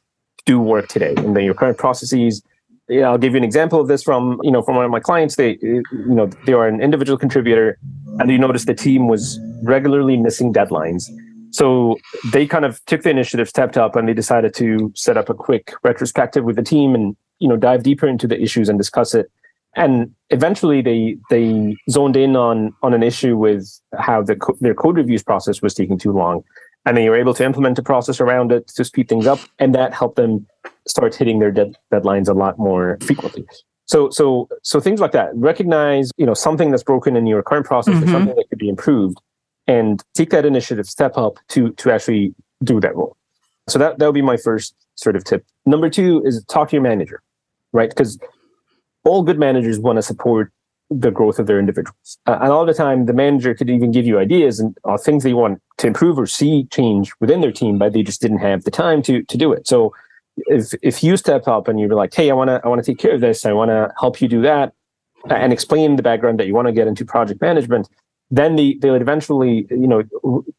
do 0.45 0.59
work 0.59 0.89
today, 0.89 1.13
in 1.17 1.33
the, 1.33 1.43
your 1.43 1.53
current 1.53 1.77
processes. 1.77 2.43
Yeah, 2.87 3.09
I'll 3.09 3.17
give 3.17 3.31
you 3.31 3.37
an 3.37 3.43
example 3.43 3.79
of 3.79 3.87
this 3.87 4.03
from 4.03 4.39
you 4.43 4.51
know 4.51 4.61
from 4.61 4.75
one 4.75 4.85
of 4.85 4.91
my 4.91 4.99
clients. 4.99 5.37
They 5.37 5.57
you 5.61 5.83
know 5.91 6.27
they 6.45 6.53
are 6.53 6.67
an 6.67 6.81
individual 6.81 7.17
contributor, 7.17 7.79
and 8.19 8.29
you 8.29 8.37
notice 8.37 8.65
the 8.65 8.75
team 8.75 9.07
was 9.07 9.39
regularly 9.63 10.17
missing 10.17 10.53
deadlines 10.53 11.09
so 11.55 11.95
they 12.33 12.45
kind 12.45 12.65
of 12.65 12.83
took 12.85 13.03
the 13.03 13.09
initiative, 13.09 13.47
stepped 13.47 13.77
up, 13.77 13.95
and 13.95 14.09
they 14.09 14.13
decided 14.13 14.53
to 14.55 14.91
set 14.93 15.15
up 15.15 15.29
a 15.29 15.33
quick 15.33 15.73
retrospective 15.83 16.43
with 16.43 16.57
the 16.57 16.63
team 16.63 16.93
and 16.93 17.15
you 17.39 17.47
know 17.47 17.55
dive 17.55 17.81
deeper 17.81 18.07
into 18.07 18.27
the 18.27 18.37
issues 18.41 18.67
and 18.67 18.77
discuss 18.77 19.15
it. 19.15 19.31
And 19.77 20.13
eventually, 20.31 20.81
they 20.81 21.17
they 21.29 21.77
zoned 21.89 22.17
in 22.17 22.35
on 22.35 22.73
on 22.83 22.93
an 22.93 23.03
issue 23.03 23.37
with 23.37 23.69
how 23.97 24.21
the 24.21 24.35
co- 24.35 24.57
their 24.59 24.73
code 24.73 24.97
reviews 24.97 25.23
process 25.23 25.61
was 25.61 25.73
taking 25.73 25.97
too 25.97 26.11
long, 26.11 26.43
and 26.85 26.97
they 26.97 27.07
were 27.07 27.15
able 27.15 27.33
to 27.35 27.45
implement 27.45 27.79
a 27.79 27.83
process 27.83 28.19
around 28.19 28.51
it 28.51 28.67
to 28.75 28.83
speed 28.83 29.07
things 29.07 29.25
up, 29.25 29.39
and 29.57 29.73
that 29.73 29.93
helped 29.93 30.17
them 30.17 30.45
start 30.85 31.15
hitting 31.15 31.39
their 31.39 31.51
dead, 31.51 31.77
deadlines 31.89 32.27
a 32.27 32.33
lot 32.33 32.59
more 32.59 32.97
frequently. 33.01 33.45
So 33.85 34.09
so 34.09 34.49
so 34.61 34.81
things 34.81 34.99
like 34.99 35.13
that. 35.13 35.29
Recognize 35.35 36.11
you 36.17 36.25
know 36.25 36.33
something 36.33 36.71
that's 36.71 36.83
broken 36.83 37.15
in 37.15 37.25
your 37.25 37.41
current 37.43 37.65
process 37.65 37.93
mm-hmm. 37.93 38.09
or 38.09 38.11
something 38.11 38.35
that 38.35 38.49
could 38.49 38.59
be 38.59 38.67
improved 38.67 39.19
and 39.67 40.03
take 40.13 40.29
that 40.29 40.45
initiative, 40.45 40.85
step 40.87 41.17
up 41.17 41.37
to 41.49 41.71
to 41.71 41.91
actually 41.91 42.33
do 42.63 42.79
that 42.79 42.95
role. 42.95 43.15
So 43.67 43.79
that 43.79 43.99
that 43.99 44.05
would 44.05 44.13
be 44.13 44.21
my 44.21 44.37
first 44.37 44.75
sort 44.95 45.15
of 45.15 45.23
tip. 45.23 45.45
Number 45.65 45.89
two 45.89 46.21
is 46.25 46.43
talk 46.45 46.69
to 46.69 46.75
your 46.75 46.83
manager, 46.83 47.21
right? 47.73 47.89
Because 47.89 48.19
all 49.03 49.23
good 49.23 49.39
managers 49.39 49.79
want 49.79 49.97
to 49.97 50.01
support 50.01 50.51
the 50.91 51.09
growth 51.09 51.39
of 51.39 51.47
their 51.47 51.59
individuals, 51.59 52.19
uh, 52.27 52.37
and 52.41 52.51
all 52.51 52.65
the 52.65 52.73
time 52.73 53.07
the 53.07 53.13
manager 53.13 53.55
could 53.55 53.69
even 53.71 53.91
give 53.91 54.05
you 54.05 54.19
ideas 54.19 54.59
and 54.59 54.77
uh, 54.83 54.97
things 54.97 55.23
they 55.23 55.33
want 55.33 55.59
to 55.77 55.87
improve 55.87 56.19
or 56.19 56.27
see 56.27 56.65
change 56.65 57.11
within 57.19 57.41
their 57.41 57.51
team, 57.51 57.79
but 57.79 57.91
they 57.93 58.03
just 58.03 58.21
didn't 58.21 58.37
have 58.37 58.63
the 58.63 58.71
time 58.71 59.01
to 59.01 59.23
to 59.23 59.37
do 59.37 59.51
it. 59.51 59.67
So 59.67 59.93
if 60.37 60.73
if 60.83 61.03
you 61.03 61.17
step 61.17 61.47
up 61.47 61.67
and 61.67 61.79
you're 61.79 61.89
like, 61.89 62.13
hey, 62.13 62.29
I 62.29 62.33
want 62.33 62.49
to 62.49 62.61
I 62.63 62.67
want 62.67 62.83
to 62.83 62.91
take 62.91 62.99
care 62.99 63.15
of 63.15 63.21
this, 63.21 63.45
I 63.45 63.53
want 63.53 63.69
to 63.69 63.91
help 63.99 64.21
you 64.21 64.27
do 64.27 64.41
that, 64.43 64.73
and 65.29 65.51
explain 65.51 65.95
the 65.95 66.03
background 66.03 66.39
that 66.39 66.45
you 66.45 66.53
want 66.53 66.67
to 66.67 66.71
get 66.71 66.87
into 66.87 67.03
project 67.03 67.41
management, 67.41 67.89
then 68.35 68.55
they, 68.57 68.73
they'll 68.81 68.95
eventually, 68.95 69.65
you 69.69 69.87
know, 69.87 70.03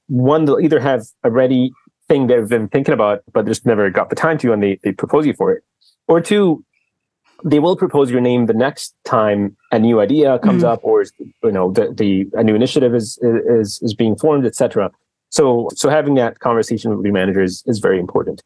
one, 0.06 0.44
they'll 0.44 0.60
either 0.60 0.80
have 0.80 1.06
a 1.22 1.30
ready 1.30 1.72
thing 2.08 2.26
they've 2.26 2.48
been 2.48 2.68
thinking 2.68 2.94
about, 2.94 3.22
but 3.32 3.46
just 3.46 3.66
never 3.66 3.90
got 3.90 4.08
the 4.08 4.16
time 4.16 4.38
to, 4.38 4.52
and 4.52 4.62
they, 4.62 4.78
they 4.82 4.92
propose 4.92 5.26
you 5.26 5.34
for 5.34 5.52
it. 5.52 5.62
Or 6.08 6.20
two, 6.20 6.64
they 7.44 7.58
will 7.58 7.76
propose 7.76 8.10
your 8.10 8.22
name 8.22 8.46
the 8.46 8.54
next 8.54 8.94
time 9.04 9.56
a 9.72 9.78
new 9.78 10.00
idea 10.00 10.38
comes 10.38 10.62
mm-hmm. 10.62 10.72
up 10.72 10.80
or, 10.84 11.04
you 11.18 11.52
know, 11.52 11.70
the, 11.70 11.92
the, 11.92 12.26
a 12.32 12.42
new 12.42 12.54
initiative 12.54 12.94
is, 12.94 13.18
is, 13.22 13.78
is 13.82 13.92
being 13.92 14.16
formed, 14.16 14.46
etc. 14.46 14.90
So, 15.28 15.68
so 15.74 15.90
having 15.90 16.14
that 16.14 16.38
conversation 16.38 16.96
with 16.96 17.04
your 17.04 17.12
manager 17.12 17.42
is, 17.42 17.62
is 17.66 17.78
very 17.78 17.98
important. 17.98 18.42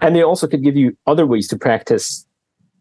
And 0.00 0.14
they 0.14 0.22
also 0.22 0.46
could 0.46 0.62
give 0.62 0.76
you 0.76 0.94
other 1.06 1.24
ways 1.24 1.48
to 1.48 1.58
practice 1.58 2.26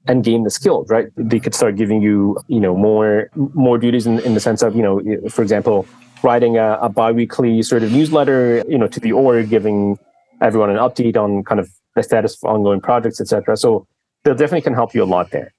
and 0.08 0.24
gain 0.24 0.44
the 0.44 0.50
skills, 0.50 0.90
right? 0.90 1.08
They 1.16 1.40
could 1.40 1.56
start 1.56 1.76
giving 1.76 2.02
you, 2.02 2.38
you 2.48 2.60
know, 2.60 2.76
more 2.76 3.30
more 3.54 3.78
duties 3.78 4.06
in, 4.06 4.20
in 4.20 4.34
the 4.34 4.40
sense 4.40 4.62
of, 4.62 4.76
you 4.76 4.84
know, 4.84 5.02
for 5.30 5.42
example, 5.42 5.86
writing 6.24 6.58
a, 6.58 6.78
a 6.82 6.90
biweekly 6.90 7.62
sort 7.62 7.84
of 7.84 7.92
newsletter, 7.92 8.64
you 8.68 8.78
know, 8.78 8.88
to 8.88 9.00
the 9.00 9.12
org, 9.12 9.50
giving 9.50 9.98
everyone 10.42 10.70
an 10.70 10.78
update 10.78 11.16
on 11.16 11.44
kind 11.44 11.60
of 11.60 11.70
the 11.96 12.04
status 12.04 12.38
of 12.44 12.50
ongoing 12.50 12.82
projects, 12.82 13.22
etc. 13.22 13.56
So 13.56 13.88
they 14.24 14.32
definitely 14.32 14.62
can 14.62 14.74
help 14.74 14.94
you 14.94 15.04
a 15.04 15.06
lot 15.06 15.32
there. 15.32 15.54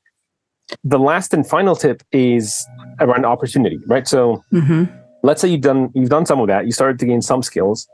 The 0.82 0.98
last 0.98 1.34
and 1.34 1.46
final 1.46 1.76
tip 1.76 2.02
is 2.12 2.66
around 3.00 3.24
opportunity, 3.24 3.78
right? 3.86 4.08
So 4.08 4.42
mm-hmm. 4.52 4.84
let's 5.22 5.40
say 5.40 5.48
you've 5.48 5.60
done 5.60 5.90
you've 5.94 6.10
done 6.10 6.26
some 6.26 6.40
of 6.40 6.48
that, 6.48 6.66
you 6.66 6.72
started 6.72 6.98
to 7.00 7.06
gain 7.06 7.22
some 7.22 7.42
skills. 7.42 7.86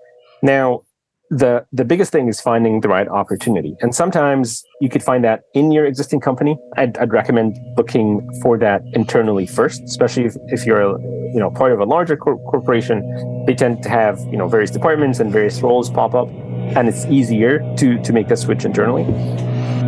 Now 0.43 0.83
the 1.31 1.65
the 1.73 1.85
biggest 1.85 2.11
thing 2.11 2.29
is 2.29 2.41
finding 2.41 2.81
the 2.81 2.89
right 2.89 3.07
opportunity. 3.09 3.77
And 3.81 3.95
sometimes 3.95 4.65
you 4.81 4.89
could 4.89 5.03
find 5.03 5.23
that 5.25 5.43
in 5.55 5.71
your 5.71 5.87
existing 5.87 6.21
company. 6.21 6.59
I'd, 6.77 6.99
I'd 6.99 7.13
recommend 7.13 7.57
looking 7.77 8.29
for 8.43 8.59
that 8.59 8.83
internally 8.95 9.47
first 9.47 9.83
especially 9.85 10.25
if, 10.25 10.37
if 10.49 10.67
you're 10.67 10.81
a, 10.81 11.01
you 11.33 11.39
know 11.39 11.51
part 11.51 11.73
of 11.73 11.79
a 11.79 11.85
larger 11.85 12.17
cor- 12.17 12.39
corporation. 12.51 13.45
They 13.47 13.55
tend 13.55 13.83
to 13.85 13.89
have 13.89 14.19
you 14.31 14.37
know 14.37 14.49
various 14.49 14.73
departments 14.73 15.21
and 15.21 15.31
various 15.33 15.63
roles 15.63 15.89
pop 15.89 16.15
up 16.15 16.29
and 16.77 16.89
it's 16.89 17.07
easier 17.07 17.61
to 17.77 18.03
to 18.03 18.13
make 18.13 18.27
that 18.29 18.39
switch 18.39 18.65
internally. 18.65 19.05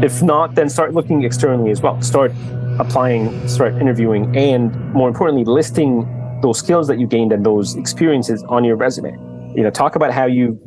If 0.04 0.22
not 0.22 0.54
then 0.54 0.68
start 0.68 0.94
looking 0.94 1.24
externally 1.24 1.72
as 1.72 1.82
well. 1.82 2.00
Start 2.02 2.32
applying 2.78 3.48
start 3.48 3.74
interviewing 3.74 4.36
and 4.36 4.72
more 4.94 5.08
importantly 5.08 5.44
listing 5.44 6.06
those 6.40 6.58
skills 6.58 6.86
that 6.86 6.98
you 7.00 7.06
gained 7.06 7.32
and 7.32 7.44
those 7.44 7.74
experiences 7.74 8.44
on 8.48 8.62
your 8.62 8.76
resume. 8.76 9.10
You 9.56 9.64
know 9.64 9.70
talk 9.70 9.96
about 9.96 10.12
how 10.12 10.26
you 10.26 10.60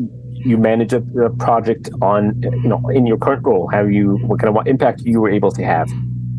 you 0.46 0.58
manage 0.58 0.94
a, 0.94 1.04
a, 1.22 1.30
project 1.38 1.90
on 2.02 2.42
you 2.42 2.70
know 2.70 2.82
in 2.90 3.06
your 3.06 3.18
current 3.18 3.44
role 3.46 3.68
how 3.72 3.84
you 3.84 4.18
what 4.28 4.40
kind 4.40 4.50
of 4.50 4.56
what 4.56 4.68
impact 4.68 5.02
you 5.02 5.20
were 5.20 5.30
able 5.30 5.52
to 5.52 5.64
have. 5.64 5.90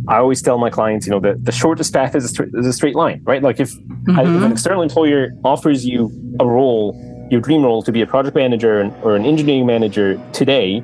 I 0.08 0.18
always 0.18 0.40
tell 0.40 0.58
my 0.58 0.70
clients 0.70 1.06
you 1.06 1.10
know 1.10 1.20
the, 1.20 1.38
the 1.42 1.52
shortest 1.52 1.92
path 1.92 2.14
is 2.14 2.24
a, 2.24 2.28
straight, 2.28 2.50
is 2.54 2.66
a 2.66 2.72
straight 2.72 2.94
line 2.94 3.20
right? 3.24 3.42
Like 3.42 3.60
if, 3.60 3.72
mm-hmm. 3.72 4.18
if 4.18 4.42
an 4.42 4.52
external 4.52 4.82
employer 4.82 5.30
offers 5.44 5.84
you 5.84 6.10
a 6.40 6.46
role 6.46 6.94
your 7.30 7.40
dream 7.40 7.64
role 7.64 7.82
to 7.82 7.90
be 7.90 8.02
a 8.02 8.06
project 8.06 8.36
manager 8.36 8.88
or 9.02 9.16
an 9.16 9.24
engineering 9.24 9.66
manager 9.66 10.20
today 10.32 10.80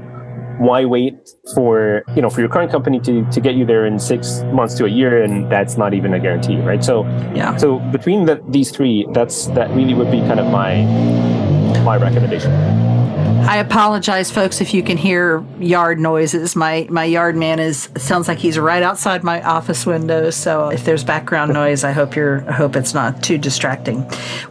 why 0.59 0.85
wait 0.85 1.15
for 1.55 2.05
you 2.15 2.23
know 2.23 2.31
for 2.31 2.41
your 2.41 2.49
current 2.49 2.71
company 2.71 3.01
to 3.01 3.25
to 3.31 3.41
get 3.41 3.55
you 3.55 3.65
there 3.65 3.87
in 3.87 3.99
six 3.99 4.43
months 4.53 4.75
to 4.75 4.85
a 4.85 4.89
year 4.89 5.23
and 5.23 5.51
that's 5.51 5.77
not 5.77 5.95
even 5.95 6.15
a 6.15 6.21
guarantee 6.21 6.57
right? 6.57 6.85
So 6.85 7.05
yeah. 7.35 7.57
so 7.57 7.79
between 7.91 8.27
the, 8.27 8.43
these 8.49 8.71
three 8.71 9.07
that's 9.13 9.47
that 9.49 9.71
really 9.71 9.95
would 9.95 10.11
be 10.11 10.21
kind 10.21 10.41
of 10.41 10.47
my 10.47 10.83
my 11.85 11.97
recommendation 11.97 12.92
I 13.45 13.59
apologize, 13.59 14.31
folks, 14.31 14.61
if 14.61 14.73
you 14.73 14.83
can 14.83 14.97
hear 14.97 15.45
yard 15.59 15.99
noises. 15.99 16.55
My 16.55 16.87
my 16.89 17.05
yard 17.05 17.37
man 17.37 17.59
is 17.59 17.89
sounds 17.97 18.29
like 18.29 18.39
he's 18.39 18.59
right 18.59 18.83
outside 18.83 19.25
my 19.25 19.43
office 19.43 19.85
window. 19.85 20.31
So 20.31 20.69
if 20.69 20.85
there's 20.85 21.03
background 21.03 21.53
noise, 21.53 21.85
I 21.85 21.93
hope 21.93 22.15
you're 22.15 22.49
I 22.49 22.53
hope 22.53 22.77
it's 22.77 22.95
not 22.95 23.23
too 23.23 23.39
distracting. 23.39 24.03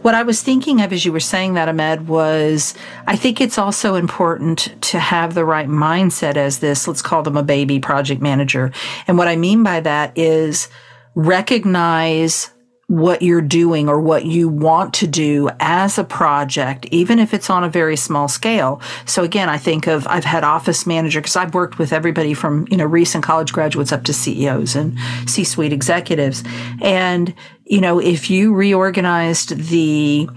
What 0.02 0.14
I 0.14 0.22
was 0.22 0.42
thinking 0.42 0.80
of 0.82 0.92
as 0.92 1.04
you 1.04 1.12
were 1.12 1.20
saying 1.20 1.54
that, 1.54 1.68
Ahmed, 1.68 2.06
was 2.06 2.74
I 3.06 3.16
think 3.16 3.40
it's 3.40 3.58
also 3.58 3.94
important 3.94 4.80
to 4.82 4.98
have 4.98 5.34
the 5.34 5.44
right 5.44 5.68
mindset 5.68 6.36
as 6.36 6.58
this. 6.58 6.86
Let's 6.86 7.02
call 7.02 7.22
them 7.22 7.36
a 7.36 7.42
baby 7.42 7.80
project 7.80 8.20
manager. 8.20 8.72
And 9.08 9.16
what 9.16 9.26
I 9.26 9.36
mean 9.36 9.62
by 9.62 9.80
that 9.80 10.16
is 10.16 10.68
recognize 11.14 12.50
what 12.92 13.22
you're 13.22 13.40
doing 13.40 13.88
or 13.88 13.98
what 13.98 14.26
you 14.26 14.50
want 14.50 14.92
to 14.92 15.06
do 15.06 15.48
as 15.60 15.96
a 15.96 16.04
project, 16.04 16.84
even 16.90 17.18
if 17.18 17.32
it's 17.32 17.48
on 17.48 17.64
a 17.64 17.68
very 17.70 17.96
small 17.96 18.28
scale. 18.28 18.82
So 19.06 19.22
again, 19.22 19.48
I 19.48 19.56
think 19.56 19.86
of, 19.86 20.06
I've 20.08 20.26
had 20.26 20.44
office 20.44 20.86
manager 20.86 21.22
because 21.22 21.34
I've 21.34 21.54
worked 21.54 21.78
with 21.78 21.90
everybody 21.90 22.34
from, 22.34 22.68
you 22.70 22.76
know, 22.76 22.84
recent 22.84 23.24
college 23.24 23.50
graduates 23.50 23.92
up 23.92 24.04
to 24.04 24.12
CEOs 24.12 24.76
and 24.76 24.98
C-suite 25.26 25.72
executives. 25.72 26.44
And, 26.82 27.34
you 27.64 27.80
know, 27.80 27.98
if 27.98 28.28
you 28.28 28.52
reorganized 28.52 29.56
the, 29.56 30.28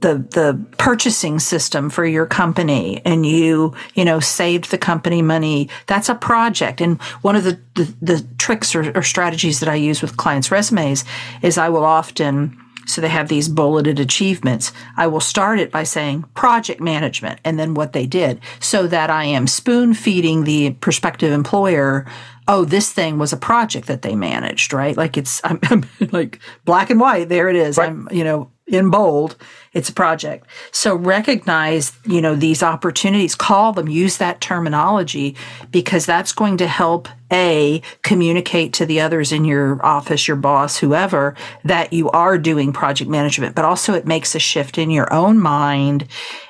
the 0.00 0.18
the 0.30 0.64
purchasing 0.78 1.38
system 1.38 1.90
for 1.90 2.04
your 2.04 2.26
company 2.26 3.00
and 3.04 3.24
you 3.24 3.74
you 3.94 4.04
know 4.04 4.20
saved 4.20 4.70
the 4.70 4.78
company 4.78 5.22
money 5.22 5.68
that's 5.86 6.08
a 6.08 6.14
project 6.14 6.80
and 6.80 7.00
one 7.22 7.36
of 7.36 7.44
the 7.44 7.58
the, 7.74 7.94
the 8.02 8.26
tricks 8.38 8.74
or, 8.74 8.96
or 8.96 9.02
strategies 9.02 9.60
that 9.60 9.68
i 9.68 9.74
use 9.74 10.02
with 10.02 10.16
clients 10.16 10.50
resumes 10.50 11.04
is 11.42 11.58
i 11.58 11.68
will 11.68 11.84
often 11.84 12.58
so 12.86 13.00
they 13.00 13.08
have 13.08 13.28
these 13.28 13.48
bulleted 13.48 13.98
achievements. 13.98 14.72
I 14.96 15.06
will 15.06 15.20
start 15.20 15.58
it 15.58 15.70
by 15.70 15.84
saying 15.84 16.24
project 16.34 16.80
management 16.80 17.40
and 17.44 17.58
then 17.58 17.74
what 17.74 17.92
they 17.92 18.06
did 18.06 18.40
so 18.60 18.86
that 18.86 19.10
I 19.10 19.24
am 19.24 19.46
spoon 19.46 19.94
feeding 19.94 20.44
the 20.44 20.72
prospective 20.72 21.32
employer. 21.32 22.06
Oh, 22.46 22.64
this 22.64 22.92
thing 22.92 23.18
was 23.18 23.32
a 23.32 23.38
project 23.38 23.86
that 23.86 24.02
they 24.02 24.14
managed, 24.14 24.72
right? 24.72 24.96
Like 24.96 25.16
it's, 25.16 25.40
I'm, 25.44 25.58
I'm 25.64 25.84
like 26.12 26.40
black 26.64 26.90
and 26.90 27.00
white. 27.00 27.28
There 27.28 27.48
it 27.48 27.56
is. 27.56 27.78
Right. 27.78 27.88
I'm, 27.88 28.08
you 28.12 28.24
know, 28.24 28.50
in 28.66 28.90
bold, 28.90 29.36
it's 29.74 29.90
a 29.90 29.92
project. 29.92 30.46
So 30.72 30.94
recognize, 30.94 31.92
you 32.06 32.22
know, 32.22 32.34
these 32.34 32.62
opportunities, 32.62 33.34
call 33.34 33.72
them, 33.72 33.88
use 33.88 34.16
that 34.16 34.40
terminology 34.40 35.36
because 35.70 36.06
that's 36.06 36.32
going 36.32 36.56
to 36.58 36.66
help 36.66 37.08
a 37.30 37.82
communicate 38.02 38.72
to 38.74 38.86
the 38.86 39.00
others 39.00 39.32
in 39.32 39.44
your 39.44 39.84
office, 39.84 40.26
your 40.26 40.36
boss, 40.36 40.78
whoever, 40.78 41.34
that 41.64 41.92
you 41.92 42.08
are 42.10 42.38
doing 42.38 42.72
project 42.72 43.10
management, 43.10 43.54
but 43.54 43.64
also 43.64 43.92
it 43.92 44.06
makes 44.06 44.34
a 44.34 44.38
shift 44.38 44.78
in 44.78 44.90
your 44.90 45.12
own 45.12 45.38
mind 45.38 46.06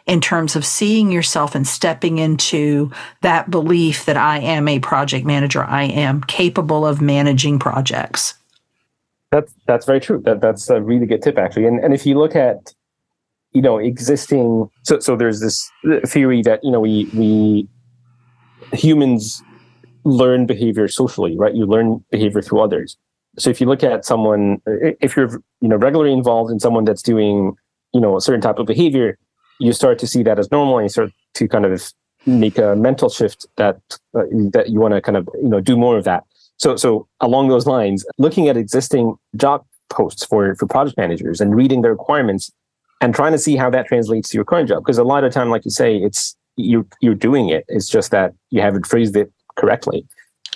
in 0.06 0.20
terms 0.20 0.54
of 0.54 0.64
seeing 0.64 1.10
yourself 1.10 1.54
and 1.54 1.66
stepping 1.66 2.18
into 2.18 2.92
that 3.22 3.50
belief 3.50 4.04
that 4.04 4.18
I 4.18 4.38
am 4.38 4.68
a 4.68 4.78
project 4.78 5.26
manager. 5.26 5.64
I 5.64 5.84
am 5.84 6.22
capable 6.22 6.86
of 6.86 7.00
managing 7.00 7.58
projects. 7.58 8.34
That's 9.34 9.52
that's 9.66 9.84
very 9.84 9.98
true. 9.98 10.22
That 10.24 10.40
that's 10.40 10.70
a 10.70 10.80
really 10.80 11.06
good 11.06 11.20
tip 11.20 11.38
actually. 11.38 11.66
And 11.66 11.80
and 11.84 11.92
if 11.92 12.06
you 12.06 12.16
look 12.16 12.36
at 12.36 12.72
you 13.50 13.62
know 13.62 13.78
existing 13.78 14.70
so 14.84 15.00
so 15.00 15.16
there's 15.16 15.40
this 15.40 15.68
theory 16.06 16.40
that 16.42 16.62
you 16.62 16.70
know 16.70 16.78
we 16.78 17.10
we 17.12 17.68
humans 18.72 19.42
learn 20.04 20.46
behavior 20.46 20.86
socially, 20.86 21.36
right? 21.36 21.52
You 21.52 21.66
learn 21.66 22.04
behavior 22.12 22.42
through 22.42 22.60
others. 22.60 22.96
So 23.36 23.50
if 23.50 23.60
you 23.60 23.66
look 23.66 23.82
at 23.82 24.04
someone 24.04 24.62
if 25.00 25.16
you're 25.16 25.42
you 25.60 25.68
know 25.68 25.78
regularly 25.78 26.12
involved 26.12 26.52
in 26.52 26.60
someone 26.60 26.84
that's 26.84 27.02
doing 27.02 27.56
you 27.92 28.00
know 28.00 28.16
a 28.16 28.20
certain 28.20 28.40
type 28.40 28.60
of 28.60 28.66
behavior, 28.66 29.18
you 29.58 29.72
start 29.72 29.98
to 29.98 30.06
see 30.06 30.22
that 30.22 30.38
as 30.38 30.48
normal 30.52 30.78
and 30.78 30.84
you 30.84 30.90
start 30.90 31.10
to 31.34 31.48
kind 31.48 31.64
of 31.64 31.92
make 32.24 32.56
a 32.56 32.76
mental 32.76 33.08
shift 33.08 33.46
that 33.56 33.80
uh, 34.16 34.22
that 34.52 34.68
you 34.68 34.78
want 34.78 34.94
to 34.94 35.00
kind 35.00 35.16
of 35.16 35.28
you 35.42 35.48
know 35.48 35.60
do 35.60 35.76
more 35.76 35.98
of 35.98 36.04
that 36.04 36.22
so, 36.56 36.76
so 36.76 37.08
along 37.20 37.48
those 37.48 37.66
lines, 37.66 38.04
looking 38.18 38.48
at 38.48 38.56
existing 38.56 39.16
job 39.36 39.64
posts 39.90 40.24
for, 40.24 40.54
for 40.56 40.66
project 40.66 40.96
managers 40.96 41.40
and 41.40 41.54
reading 41.54 41.82
the 41.82 41.90
requirements 41.90 42.50
and 43.00 43.14
trying 43.14 43.32
to 43.32 43.38
see 43.38 43.56
how 43.56 43.70
that 43.70 43.86
translates 43.86 44.30
to 44.30 44.36
your 44.36 44.44
current 44.44 44.68
job. 44.68 44.82
Because 44.82 44.98
a 44.98 45.04
lot 45.04 45.24
of 45.24 45.32
time, 45.32 45.50
like 45.50 45.64
you 45.64 45.70
say, 45.70 45.96
it's 45.96 46.36
you 46.56 46.86
you're 47.00 47.14
doing 47.14 47.48
it. 47.48 47.64
It's 47.68 47.88
just 47.88 48.10
that 48.12 48.32
you 48.50 48.60
haven't 48.60 48.86
phrased 48.86 49.16
it 49.16 49.32
correctly. 49.56 50.06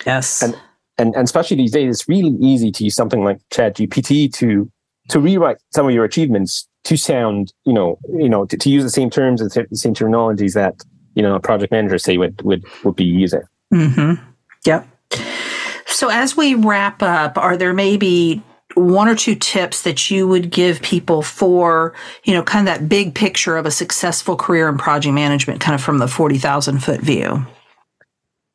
Yes. 0.05 0.41
And 0.41 0.57
and, 0.97 1.15
and 1.15 1.23
especially 1.23 1.57
these 1.57 1.71
days, 1.71 1.89
it's 1.89 2.09
really 2.09 2.35
easy 2.41 2.71
to 2.71 2.83
use 2.83 2.95
something 2.95 3.23
like 3.23 3.39
Chat 3.51 3.77
GPT 3.77 4.31
to 4.33 4.69
to 5.09 5.19
rewrite 5.19 5.57
some 5.73 5.87
of 5.87 5.93
your 5.93 6.05
achievements 6.05 6.67
to 6.83 6.97
sound, 6.97 7.53
you 7.65 7.73
know, 7.73 7.97
you 8.17 8.29
know, 8.29 8.45
to, 8.45 8.57
to 8.57 8.69
use 8.69 8.83
the 8.83 8.89
same 8.89 9.09
terms 9.09 9.41
and 9.41 9.51
the 9.51 9.77
same 9.77 9.93
terminologies 9.93 10.53
that 10.53 10.83
you 11.15 11.23
know 11.23 11.35
a 11.35 11.39
project 11.39 11.71
manager 11.71 11.97
say 11.97 12.17
would 12.17 12.41
would 12.41 12.63
would 12.83 12.95
be 12.95 13.05
using. 13.05 13.41
Mm-hmm. 13.73 14.23
Yep. 14.65 14.87
So, 15.99 16.07
as 16.07 16.37
we 16.37 16.55
wrap 16.55 17.03
up, 17.03 17.37
are 17.37 17.57
there 17.57 17.73
maybe 17.73 18.41
one 18.75 19.09
or 19.09 19.15
two 19.15 19.35
tips 19.35 19.81
that 19.81 20.09
you 20.09 20.29
would 20.29 20.49
give 20.49 20.81
people 20.81 21.21
for, 21.21 21.93
you 22.23 22.33
know, 22.33 22.41
kind 22.41 22.65
of 22.65 22.73
that 22.73 22.87
big 22.87 23.13
picture 23.13 23.57
of 23.57 23.65
a 23.65 23.71
successful 23.71 24.37
career 24.37 24.69
in 24.69 24.77
project 24.77 25.13
management, 25.13 25.59
kind 25.59 25.75
of 25.75 25.81
from 25.81 25.97
the 25.97 26.07
40,000 26.07 26.81
foot 26.81 27.01
view? 27.01 27.45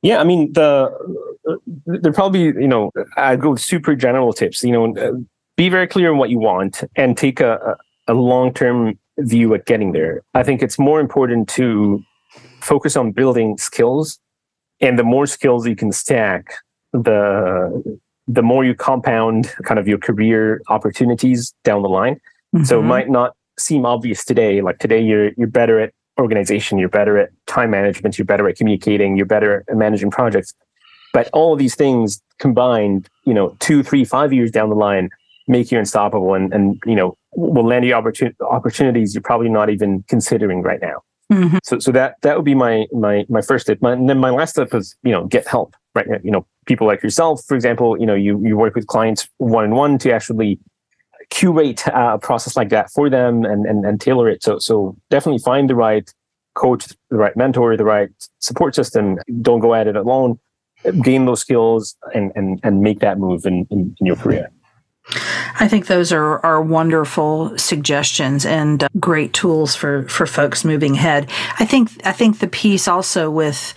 Yeah, 0.00 0.22
I 0.22 0.24
mean, 0.24 0.54
the 0.54 0.90
there 1.84 2.14
probably, 2.14 2.44
you 2.44 2.66
know, 2.66 2.90
I'd 3.18 3.42
go 3.42 3.56
super 3.56 3.94
general 3.94 4.32
tips. 4.32 4.64
You 4.64 4.72
know, 4.72 4.96
uh, 4.96 5.12
be 5.58 5.68
very 5.68 5.86
clear 5.86 6.12
on 6.12 6.16
what 6.16 6.30
you 6.30 6.38
want 6.38 6.82
and 6.96 7.14
take 7.14 7.40
a, 7.40 7.76
a 8.08 8.14
long 8.14 8.54
term 8.54 8.98
view 9.18 9.52
at 9.52 9.66
getting 9.66 9.92
there. 9.92 10.22
I 10.32 10.44
think 10.44 10.62
it's 10.62 10.78
more 10.78 10.98
important 10.98 11.50
to 11.50 12.02
focus 12.60 12.96
on 12.96 13.12
building 13.12 13.58
skills. 13.58 14.18
And 14.80 14.98
the 14.98 15.04
more 15.04 15.26
skills 15.26 15.66
you 15.66 15.76
can 15.76 15.92
stack, 15.92 16.54
the 16.94 17.98
the 18.26 18.42
more 18.42 18.64
you 18.64 18.74
compound 18.74 19.52
kind 19.64 19.78
of 19.78 19.86
your 19.86 19.98
career 19.98 20.62
opportunities 20.68 21.54
down 21.62 21.82
the 21.82 21.88
line. 21.88 22.14
Mm-hmm. 22.54 22.64
So 22.64 22.80
it 22.80 22.84
might 22.84 23.10
not 23.10 23.36
seem 23.58 23.84
obvious 23.84 24.24
today. 24.24 24.62
Like 24.62 24.78
today 24.78 25.00
you're 25.00 25.32
you're 25.36 25.48
better 25.48 25.80
at 25.80 25.92
organization, 26.18 26.78
you're 26.78 26.88
better 26.88 27.18
at 27.18 27.30
time 27.46 27.70
management, 27.70 28.16
you're 28.16 28.24
better 28.24 28.48
at 28.48 28.56
communicating, 28.56 29.16
you're 29.16 29.26
better 29.26 29.64
at 29.68 29.76
managing 29.76 30.10
projects. 30.10 30.54
But 31.12 31.28
all 31.32 31.52
of 31.52 31.58
these 31.58 31.74
things 31.74 32.22
combined, 32.38 33.08
you 33.24 33.34
know, 33.34 33.56
two, 33.60 33.82
three, 33.82 34.04
five 34.04 34.32
years 34.32 34.50
down 34.50 34.68
the 34.68 34.76
line, 34.76 35.10
make 35.46 35.70
you 35.70 35.78
unstoppable 35.78 36.34
and, 36.34 36.52
and 36.54 36.80
you 36.86 36.94
know, 36.94 37.16
will 37.32 37.66
land 37.66 37.84
you 37.84 37.92
opportun- 37.92 38.34
opportunities 38.48 39.14
you're 39.14 39.22
probably 39.22 39.48
not 39.48 39.70
even 39.70 40.04
considering 40.08 40.62
right 40.62 40.80
now. 40.80 41.02
Mm-hmm. 41.32 41.58
So, 41.64 41.78
so 41.78 41.90
that 41.92 42.16
that 42.22 42.36
would 42.36 42.44
be 42.44 42.54
my 42.54 42.86
my 42.92 43.24
my 43.28 43.40
first 43.42 43.66
tip. 43.66 43.82
My, 43.82 43.92
and 43.92 44.08
then 44.08 44.18
my 44.18 44.30
last 44.30 44.52
tip 44.54 44.74
is 44.74 44.94
you 45.02 45.10
know 45.10 45.26
get 45.26 45.48
help. 45.48 45.74
Right, 45.94 46.06
you 46.24 46.30
know 46.30 46.44
people 46.66 46.86
like 46.86 47.02
yourself, 47.02 47.44
for 47.46 47.54
example, 47.54 47.98
you 47.98 48.06
know 48.06 48.14
you 48.14 48.40
you 48.44 48.56
work 48.56 48.74
with 48.74 48.86
clients 48.88 49.28
one 49.38 49.64
on 49.64 49.70
one 49.70 49.98
to 49.98 50.12
actually 50.12 50.58
curate 51.30 51.86
uh, 51.88 52.14
a 52.14 52.18
process 52.18 52.56
like 52.56 52.68
that 52.70 52.90
for 52.90 53.08
them 53.08 53.44
and, 53.44 53.64
and 53.64 53.84
and 53.86 54.00
tailor 54.00 54.28
it. 54.28 54.42
So 54.42 54.58
so 54.58 54.96
definitely 55.10 55.38
find 55.38 55.70
the 55.70 55.76
right 55.76 56.12
coach, 56.54 56.88
the 57.10 57.16
right 57.16 57.36
mentor, 57.36 57.76
the 57.76 57.84
right 57.84 58.10
support 58.40 58.74
system. 58.74 59.18
Don't 59.40 59.60
go 59.60 59.74
at 59.74 59.86
it 59.86 59.96
alone. 59.96 60.38
Gain 61.02 61.26
those 61.26 61.40
skills 61.40 61.96
and 62.12 62.32
and 62.34 62.60
and 62.62 62.80
make 62.80 62.98
that 62.98 63.18
move 63.18 63.46
in, 63.46 63.66
in, 63.70 63.94
in 64.00 64.06
your 64.06 64.16
career. 64.16 64.50
I 65.60 65.68
think 65.68 65.86
those 65.86 66.12
are, 66.12 66.44
are 66.44 66.62
wonderful 66.62 67.56
suggestions 67.58 68.46
and 68.46 68.84
uh, 68.84 68.88
great 68.98 69.34
tools 69.34 69.76
for, 69.76 70.08
for 70.08 70.26
folks 70.26 70.64
moving 70.64 70.94
ahead. 70.94 71.30
I 71.58 71.66
think 71.66 71.90
I 72.06 72.12
think 72.12 72.38
the 72.38 72.48
piece 72.48 72.88
also 72.88 73.30
with 73.30 73.74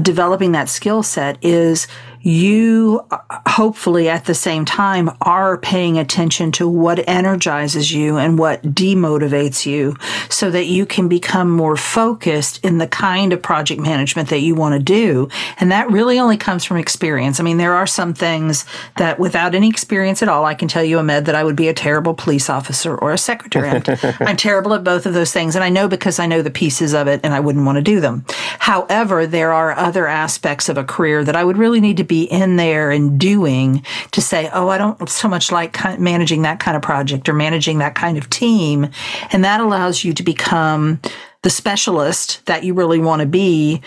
developing 0.00 0.52
that 0.52 0.68
skill 0.68 1.02
set 1.02 1.36
is 1.44 1.86
you 2.22 3.04
uh, 3.10 3.18
hopefully 3.46 4.08
at 4.08 4.26
the 4.26 4.34
same 4.34 4.64
time 4.64 5.10
are 5.22 5.56
paying 5.58 5.98
attention 5.98 6.52
to 6.52 6.68
what 6.68 7.06
energizes 7.08 7.92
you 7.92 8.16
and 8.16 8.38
what 8.38 8.62
demotivates 8.62 9.64
you 9.64 9.96
so 10.28 10.50
that 10.50 10.66
you 10.66 10.84
can 10.84 11.08
become 11.08 11.50
more 11.50 11.76
focused 11.76 12.62
in 12.64 12.78
the 12.78 12.86
kind 12.86 13.32
of 13.32 13.42
project 13.42 13.80
management 13.80 14.28
that 14.28 14.40
you 14.40 14.54
want 14.54 14.74
to 14.74 14.78
do. 14.78 15.28
And 15.58 15.72
that 15.72 15.90
really 15.90 16.18
only 16.18 16.36
comes 16.36 16.64
from 16.64 16.76
experience. 16.76 17.40
I 17.40 17.42
mean, 17.42 17.56
there 17.56 17.74
are 17.74 17.86
some 17.86 18.12
things 18.12 18.66
that 18.98 19.18
without 19.18 19.54
any 19.54 19.68
experience 19.68 20.22
at 20.22 20.28
all, 20.28 20.44
I 20.44 20.54
can 20.54 20.68
tell 20.68 20.84
you, 20.84 20.98
Ahmed, 20.98 21.24
that 21.24 21.34
I 21.34 21.44
would 21.44 21.56
be 21.56 21.68
a 21.68 21.74
terrible 21.74 22.14
police 22.14 22.50
officer 22.50 22.96
or 22.96 23.12
a 23.12 23.18
secretary. 23.18 23.68
I'm, 23.68 23.82
I'm 24.20 24.36
terrible 24.36 24.74
at 24.74 24.84
both 24.84 25.06
of 25.06 25.14
those 25.14 25.32
things. 25.32 25.54
And 25.54 25.64
I 25.64 25.70
know 25.70 25.88
because 25.88 26.18
I 26.18 26.26
know 26.26 26.42
the 26.42 26.50
pieces 26.50 26.94
of 26.94 27.08
it 27.08 27.20
and 27.24 27.32
I 27.32 27.40
wouldn't 27.40 27.64
want 27.64 27.76
to 27.76 27.82
do 27.82 28.00
them. 28.00 28.24
However, 28.58 29.26
there 29.26 29.52
are 29.52 29.72
other 29.72 30.06
aspects 30.06 30.68
of 30.68 30.76
a 30.76 30.84
career 30.84 31.24
that 31.24 31.36
I 31.36 31.44
would 31.44 31.56
really 31.56 31.80
need 31.80 31.96
to 31.96 32.09
be 32.10 32.24
in 32.24 32.56
there 32.56 32.90
and 32.90 33.20
doing 33.20 33.84
to 34.10 34.20
say, 34.20 34.50
oh, 34.52 34.68
I 34.68 34.78
don't 34.78 35.08
so 35.08 35.28
much 35.28 35.52
like 35.52 35.78
managing 35.98 36.42
that 36.42 36.58
kind 36.58 36.76
of 36.76 36.82
project 36.82 37.28
or 37.28 37.32
managing 37.32 37.78
that 37.78 37.94
kind 37.94 38.18
of 38.18 38.28
team. 38.28 38.90
And 39.30 39.44
that 39.44 39.60
allows 39.60 40.02
you 40.02 40.12
to 40.14 40.22
become 40.24 41.00
the 41.42 41.50
specialist 41.50 42.44
that 42.46 42.64
you 42.64 42.74
really 42.74 42.98
want 42.98 43.20
to 43.20 43.26
be, 43.26 43.80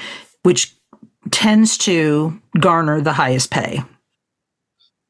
which 0.44 0.74
tends 1.32 1.78
to 1.80 2.40
garner 2.58 3.02
the 3.02 3.12
highest 3.12 3.52
pay. 3.52 3.84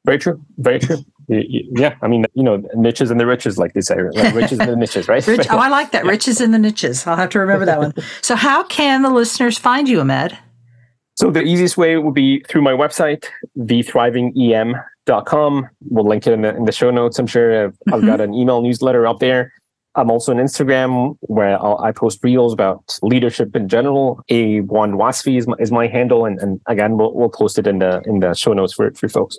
Very 0.06 0.18
true. 0.18 0.44
Very 0.58 0.80
true. 0.80 0.98
Yeah, 1.28 1.96
I 2.02 2.08
mean, 2.08 2.26
you 2.34 2.44
know, 2.44 2.58
niches 2.76 3.12
and 3.12 3.20
the 3.20 3.28
riches, 3.28 3.60
like 3.60 3.74
they 3.74 3.82
say, 3.82 3.96
like 3.96 4.34
riches 4.34 4.60
and 4.60 4.70
the 4.70 4.76
niches, 4.76 5.08
right? 5.08 5.26
Rich, 5.26 5.48
oh, 5.52 5.58
I 5.58 5.70
like 5.70 5.92
that. 5.92 6.04
Riches 6.14 6.42
and 6.42 6.54
the 6.54 6.60
niches. 6.60 7.08
I'll 7.08 7.16
have 7.16 7.30
to 7.30 7.40
remember 7.40 7.66
that 7.66 7.80
one. 7.80 7.94
So, 8.22 8.36
how 8.36 8.64
can 8.64 9.04
the 9.04 9.10
listeners 9.10 9.58
find 9.58 9.88
you, 9.88 10.02
Ahmed? 10.02 10.38
So 11.16 11.30
the 11.30 11.44
easiest 11.44 11.78
way 11.78 11.96
would 11.98 12.16
be 12.16 12.44
through 12.50 12.64
my 12.64 12.74
website, 12.74 13.26
thethrivingem.com. 13.58 15.70
We'll 15.90 16.08
link 16.08 16.28
it 16.28 16.34
in 16.34 16.42
the, 16.42 16.56
in 16.56 16.66
the 16.66 16.72
show 16.72 16.90
notes. 16.90 17.20
I'm 17.20 17.28
sure 17.28 17.66
I've, 17.66 17.72
mm-hmm. 17.72 17.94
I've 17.94 18.06
got 18.06 18.22
an 18.22 18.34
email 18.34 18.62
newsletter 18.62 19.06
up 19.06 19.20
there. 19.20 19.52
I'm 19.96 20.10
also 20.10 20.32
on 20.32 20.40
Instagram 20.40 21.18
where 21.22 21.64
I'll, 21.64 21.80
i 21.84 21.92
post 21.92 22.24
reels 22.24 22.52
about 22.52 22.98
leadership 23.04 23.56
in 23.56 23.70
general. 23.70 24.24
A1 24.32 24.96
Wasfy 24.96 25.38
is 25.38 25.48
my, 25.48 25.56
is 25.60 25.72
my 25.72 25.86
handle. 25.86 26.26
And, 26.26 26.40
and 26.40 26.60
again, 26.66 26.98
we'll, 26.98 27.14
we'll 27.14 27.30
post 27.30 27.60
it 27.60 27.68
in 27.68 27.78
the, 27.78 28.02
in 28.06 28.20
the 28.20 28.34
show 28.34 28.54
notes 28.54 28.74
for, 28.74 28.92
for 28.94 29.08
folks. 29.08 29.38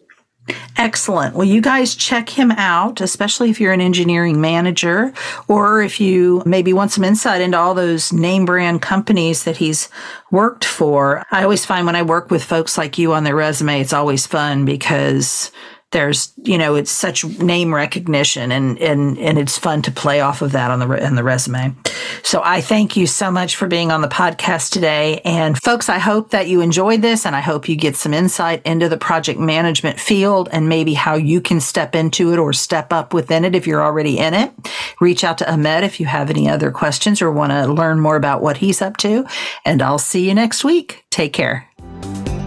Excellent. 0.77 1.35
Well, 1.35 1.47
you 1.47 1.61
guys 1.61 1.95
check 1.95 2.29
him 2.29 2.51
out, 2.51 3.01
especially 3.01 3.49
if 3.49 3.61
you're 3.61 3.73
an 3.73 3.81
engineering 3.81 4.41
manager 4.41 5.13
or 5.49 5.81
if 5.83 6.01
you 6.01 6.43
maybe 6.45 6.73
want 6.73 6.91
some 6.91 7.05
insight 7.05 7.41
into 7.41 7.57
all 7.57 7.75
those 7.75 8.13
name 8.13 8.45
brand 8.45 8.83
companies 8.83 9.45
that 9.45 9.57
he's 9.57 9.89
worked 10.31 10.65
for. 10.65 11.25
I 11.31 11.45
always 11.45 11.65
find 11.65 11.87
when 11.87 11.97
I 11.97 12.03
work 12.03 12.31
with 12.31 12.45
folks 12.45 12.77
like 12.77 12.99
you 12.99 13.15
on 13.15 13.25
their 13.25 13.37
resume, 13.37 13.81
it's 13.81 13.93
always 13.93 14.27
fun 14.27 14.65
because 14.65 15.51
there's 15.95 16.33
you 16.43 16.59
know 16.59 16.75
it's 16.75 16.91
such 16.91 17.25
name 17.39 17.73
recognition 17.73 18.51
and 18.51 18.79
and 18.81 19.17
and 19.17 19.39
it's 19.39 19.57
fun 19.57 19.81
to 19.81 19.93
play 19.93 20.21
off 20.21 20.43
of 20.43 20.51
that 20.53 20.71
on 20.71 20.81
the 20.81 21.07
on 21.07 21.15
the 21.15 21.23
resume. 21.23 21.75
So 22.23 22.43
i 22.45 22.61
thank 22.61 22.97
you 22.97 23.07
so 23.07 23.31
much 23.31 23.57
for 23.57 23.69
being 23.69 23.93
on 23.93 24.03
the 24.03 24.09
podcast 24.09 24.71
today. 24.71 25.21
And 25.25 25.57
folks 25.57 25.89
i 25.89 25.99
hope 25.99 26.31
that 26.31 26.49
you 26.49 26.61
enjoyed 26.61 27.01
this 27.01 27.25
and 27.25 27.37
i 27.37 27.41
hope 27.41 27.69
you 27.69 27.77
get 27.77 27.95
some 27.97 28.13
insight 28.13 28.61
into 28.67 28.89
the 28.89 28.99
project 28.99 29.39
management 29.39 30.01
field 30.01 30.49
and 30.53 30.69
maybe 30.69 30.95
how 30.95 31.15
you 31.15 31.41
can 31.41 31.61
step 31.61 31.95
into 31.95 32.33
it 32.33 32.39
or 32.39 32.53
step 32.53 32.93
up 32.93 33.15
within 33.15 33.45
it 33.45 33.55
if 33.55 33.67
you're 33.67 33.83
already 33.83 34.19
in 34.19 34.35
it. 34.35 34.53
Reach 35.01 35.23
out 35.23 35.39
to 35.39 35.51
ahmed 35.51 35.85
if 35.85 36.01
you 36.01 36.07
have 36.07 36.29
any 36.29 36.49
other 36.49 36.73
questions 36.73 37.23
or 37.23 37.31
want 37.31 37.53
to 37.53 37.73
learn 37.73 38.01
more 38.01 38.17
about 38.17 38.43
what 38.43 38.57
he's 38.57 38.83
up 38.83 38.97
to. 38.99 39.25
And 39.65 39.81
i'll 39.81 39.99
see 39.99 40.27
you 40.27 40.35
next 40.35 40.65
week. 40.65 41.05
Take 41.11 41.33
care 41.33 41.69